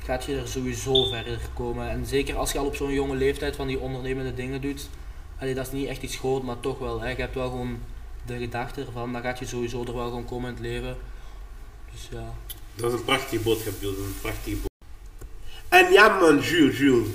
gaat 0.04 0.26
je 0.26 0.36
er 0.38 0.48
sowieso 0.48 1.06
verder 1.06 1.40
komen. 1.54 1.90
En 1.90 2.06
zeker 2.06 2.36
als 2.36 2.52
je 2.52 2.60
al 2.60 2.66
op 2.66 2.76
zo'n 2.76 2.94
jonge 2.94 3.16
leeftijd 3.16 3.56
van 3.56 3.68
die 3.68 3.80
ondernemende 3.80 4.34
dingen 4.34 4.62
doet, 4.62 4.90
allee, 5.40 5.54
dat 5.54 5.66
is 5.66 5.72
niet 5.72 5.88
echt 5.88 6.02
iets 6.02 6.16
groot, 6.16 6.44
maar 6.44 6.60
toch 6.60 6.80
wel. 6.80 7.02
Hè. 7.02 7.10
Je 7.10 7.16
hebt 7.16 7.36
wel 7.36 7.50
gewoon 7.50 7.80
de 8.26 8.38
gedachte 8.38 8.82
ervan, 8.86 9.14
dan 9.14 9.22
gaat 9.22 9.40
je 9.40 9.46
sowieso 9.46 9.84
er 9.86 9.96
wel 9.96 10.08
gewoon 10.08 10.26
komen 10.26 10.50
in 10.50 10.56
het 10.56 10.64
leven. 10.64 10.98
Dus 11.92 12.08
ja. 12.12 12.34
Dat 12.76 12.94
is 12.94 13.00
een 13.00 13.06
prachtige 13.06 13.44
boodschap, 13.44 13.74
Jules. 13.80 13.98
Dat 13.98 14.06
is 14.06 14.12
een 14.12 14.22
prachtige 14.22 14.56
boodschap. 14.56 14.70
En 15.70 15.92
ja, 15.92 16.20
man, 16.20 16.40
Jules, 16.40 16.78
Jules. 16.78 17.08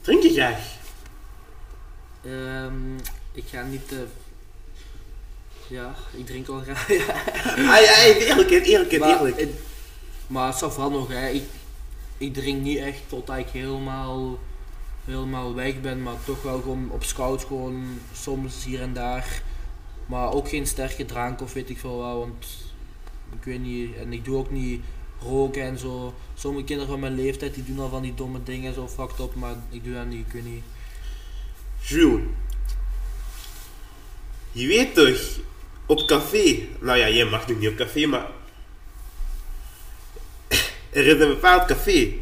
Drink 0.00 0.22
je 0.22 0.32
graag? 0.32 0.58
Ehm, 2.24 2.96
ik 3.32 3.44
ga 3.50 3.62
niet 3.62 3.88
te. 3.88 4.06
Ja, 5.68 5.94
ik 6.16 6.26
drink 6.26 6.46
wel 6.46 6.60
graag. 6.60 6.88
ja. 6.92 7.04
Ah 7.46 7.80
ja, 7.80 8.04
eerlijkheid, 8.04 8.64
eerlijkheid, 8.66 9.00
maar, 9.00 9.16
eerlijk. 9.16 9.40
het, 9.40 9.50
maar 10.26 10.46
het 10.46 10.72
zal 10.72 10.90
nog, 10.90 11.08
hè. 11.08 11.28
Ik, 11.28 11.42
ik 12.18 12.34
drink 12.34 12.62
niet 12.62 12.78
echt 12.78 13.00
totdat 13.06 13.38
ik 13.38 13.48
helemaal, 13.48 14.38
helemaal 15.04 15.54
weg 15.54 15.80
ben, 15.80 16.02
maar 16.02 16.24
toch 16.24 16.42
wel 16.42 16.60
gewoon 16.60 16.90
op 16.90 17.04
scouts, 17.04 17.44
gewoon 17.44 17.98
soms 18.12 18.64
hier 18.64 18.80
en 18.80 18.92
daar. 18.92 19.42
Maar 20.06 20.32
ook 20.32 20.48
geen 20.48 20.66
sterke 20.66 21.04
drank 21.04 21.40
of 21.40 21.52
weet 21.52 21.70
ik 21.70 21.78
veel 21.78 21.96
wat, 21.96 22.18
want 22.18 22.46
ik 23.38 23.44
weet 23.44 23.62
niet, 23.62 23.96
en 23.96 24.12
ik 24.12 24.24
doe 24.24 24.36
ook 24.36 24.50
niet 24.50 24.82
roken 25.20 25.62
en 25.62 25.78
zo. 25.78 26.14
Sommige 26.34 26.64
kinderen 26.64 26.90
van 26.90 27.00
mijn 27.00 27.14
leeftijd 27.14 27.54
die 27.54 27.64
doen 27.64 27.78
al 27.78 27.88
van 27.88 28.02
die 28.02 28.14
domme 28.14 28.42
dingen 28.42 28.74
zo 28.74 28.88
fucked 28.88 29.18
up, 29.18 29.34
maar 29.34 29.54
ik 29.70 29.84
doe 29.84 29.94
dat 29.94 30.06
niet, 30.06 30.26
ik 30.26 30.32
weet 30.32 30.44
niet. 30.44 30.62
Jules. 31.80 32.22
Je 34.52 34.66
weet 34.66 34.94
toch, 34.94 35.38
op 35.86 36.06
café, 36.06 36.68
nou 36.80 36.98
ja, 36.98 37.08
jij 37.08 37.24
mag 37.24 37.48
nu 37.48 37.54
niet 37.54 37.68
op 37.68 37.76
café, 37.76 38.06
maar 38.06 38.26
er 40.96 41.06
is 41.06 41.12
een 41.12 41.28
bepaald 41.28 41.64
café, 41.64 42.12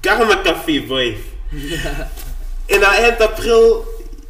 Karma 0.00 0.40
Café 0.42 0.82
Boy. 0.86 1.16
En 2.66 2.86
aan 2.86 2.94
eind 2.94 3.20
april, 3.20 3.86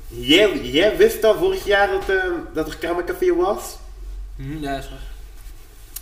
jij, 0.09 0.61
jij 0.62 0.97
wist 0.97 1.25
al 1.25 1.38
vorig 1.38 1.64
jaar 1.64 1.90
dat, 1.90 2.09
eh, 2.09 2.25
dat 2.55 2.69
er 2.69 2.77
Karma 2.77 3.05
Café 3.05 3.35
was. 3.35 3.77
Hm, 4.37 4.62
ja, 4.62 4.77
is 4.77 4.88
waar. 4.88 4.99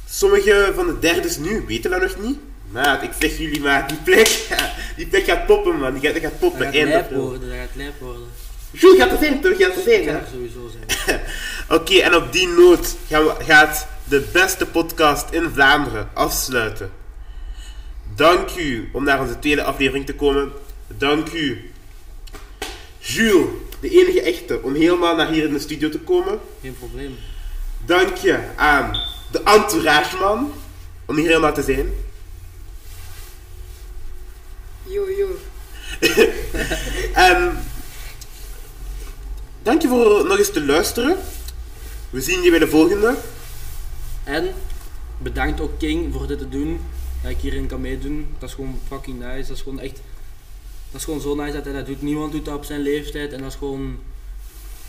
Sommige 0.08 0.72
van 0.74 0.86
de 0.86 0.98
derdes 0.98 1.36
nu 1.36 1.64
weten 1.66 1.90
dat 1.90 2.00
nog 2.00 2.16
niet. 2.20 2.38
Maar 2.70 3.02
ik 3.02 3.10
zeg 3.18 3.38
jullie 3.38 3.60
maar, 3.60 3.88
die 3.88 3.96
plek, 3.96 4.46
die 4.96 5.06
plek 5.06 5.24
gaat 5.24 5.46
poppen 5.46 5.78
man, 5.78 5.92
die 5.92 6.02
gaat, 6.02 6.12
die 6.12 6.22
gaat 6.22 6.30
Dat 6.30 6.40
poppen 6.40 6.64
gaat 6.64 6.74
eind 6.74 6.88
lijp 6.88 7.02
april. 7.02 7.20
worden, 7.20 7.48
dat 7.48 7.58
gaat 7.58 7.76
lijp 7.76 8.00
worden. 8.00 8.26
Jules 8.70 8.98
gaat 8.98 9.10
er 9.10 9.18
zijn 9.18 9.40
toch, 9.40 9.56
gaat 9.56 9.76
er 9.76 9.82
zijn 9.82 10.04
Dat 10.04 10.14
gaat 10.14 10.22
er 10.22 10.28
sowieso 10.32 10.70
zijn. 11.06 11.20
Oké, 11.80 11.98
en 11.98 12.14
op 12.14 12.32
die 12.32 12.48
noot 12.48 12.96
gaan 13.08 13.24
we, 13.24 13.34
gaat 13.38 13.86
de 14.04 14.28
beste 14.32 14.66
podcast 14.66 15.30
in 15.30 15.50
Vlaanderen 15.52 16.08
afsluiten. 16.12 17.01
Dank 18.14 18.56
u 18.56 18.88
om 18.92 19.04
naar 19.04 19.20
onze 19.20 19.38
tweede 19.38 19.62
aflevering 19.62 20.06
te 20.06 20.14
komen. 20.14 20.52
Dank 20.86 21.32
u, 21.32 21.70
Jules, 22.98 23.46
de 23.80 23.90
enige 23.90 24.22
echte, 24.22 24.62
om 24.62 24.74
helemaal 24.74 25.16
naar 25.16 25.28
hier 25.28 25.44
in 25.44 25.52
de 25.52 25.58
studio 25.58 25.88
te 25.88 25.98
komen. 25.98 26.40
Geen 26.60 26.76
probleem. 26.78 27.16
Dank 27.84 28.16
je 28.16 28.38
aan 28.56 28.92
de 29.30 29.42
entourage 29.42 30.16
man, 30.16 30.52
om 31.04 31.16
hier 31.16 31.26
helemaal 31.26 31.54
te 31.54 31.62
zijn. 31.62 31.92
Yo, 34.82 35.04
yo. 35.10 35.38
En 37.12 37.64
dank 39.62 39.82
je 39.82 39.88
voor 39.88 40.26
nog 40.26 40.38
eens 40.38 40.52
te 40.52 40.64
luisteren. 40.64 41.16
We 42.10 42.20
zien 42.20 42.42
je 42.42 42.50
bij 42.50 42.58
de 42.58 42.68
volgende. 42.68 43.16
En 44.24 44.54
bedankt 45.18 45.60
ook 45.60 45.78
King 45.78 46.12
voor 46.12 46.26
dit 46.26 46.38
te 46.38 46.48
doen. 46.48 46.80
Dat 47.22 47.30
ik 47.30 47.38
hierin 47.38 47.66
kan 47.66 47.80
meedoen. 47.80 48.26
Dat 48.38 48.48
is 48.48 48.54
gewoon 48.54 48.78
fucking 48.88 49.18
nice. 49.18 49.48
Dat 49.48 49.56
is 49.56 49.62
gewoon 49.62 49.80
echt. 49.80 50.00
Dat 50.90 51.00
is 51.00 51.04
gewoon 51.04 51.20
zo 51.20 51.34
nice 51.34 51.52
dat 51.52 51.64
hij 51.64 51.74
dat 51.74 51.86
doet. 51.86 52.02
Niemand 52.02 52.32
doet 52.32 52.44
dat 52.44 52.54
op 52.54 52.64
zijn 52.64 52.80
leeftijd. 52.80 53.32
En 53.32 53.40
dat 53.40 53.50
is 53.50 53.58
gewoon. 53.58 53.90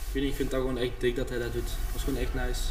Ik 0.07 0.13
weet 0.13 0.23
niet, 0.23 0.31
ik 0.31 0.37
vind 0.37 0.51
dat 0.51 0.61
gewoon 0.61 0.77
echt 0.77 0.91
dik 0.97 1.15
dat 1.15 1.29
hij 1.29 1.39
dat 1.39 1.53
doet. 1.53 1.63
Dat 1.63 1.95
is 1.95 2.03
gewoon 2.03 2.19
echt 2.19 2.33
nice. 2.33 2.61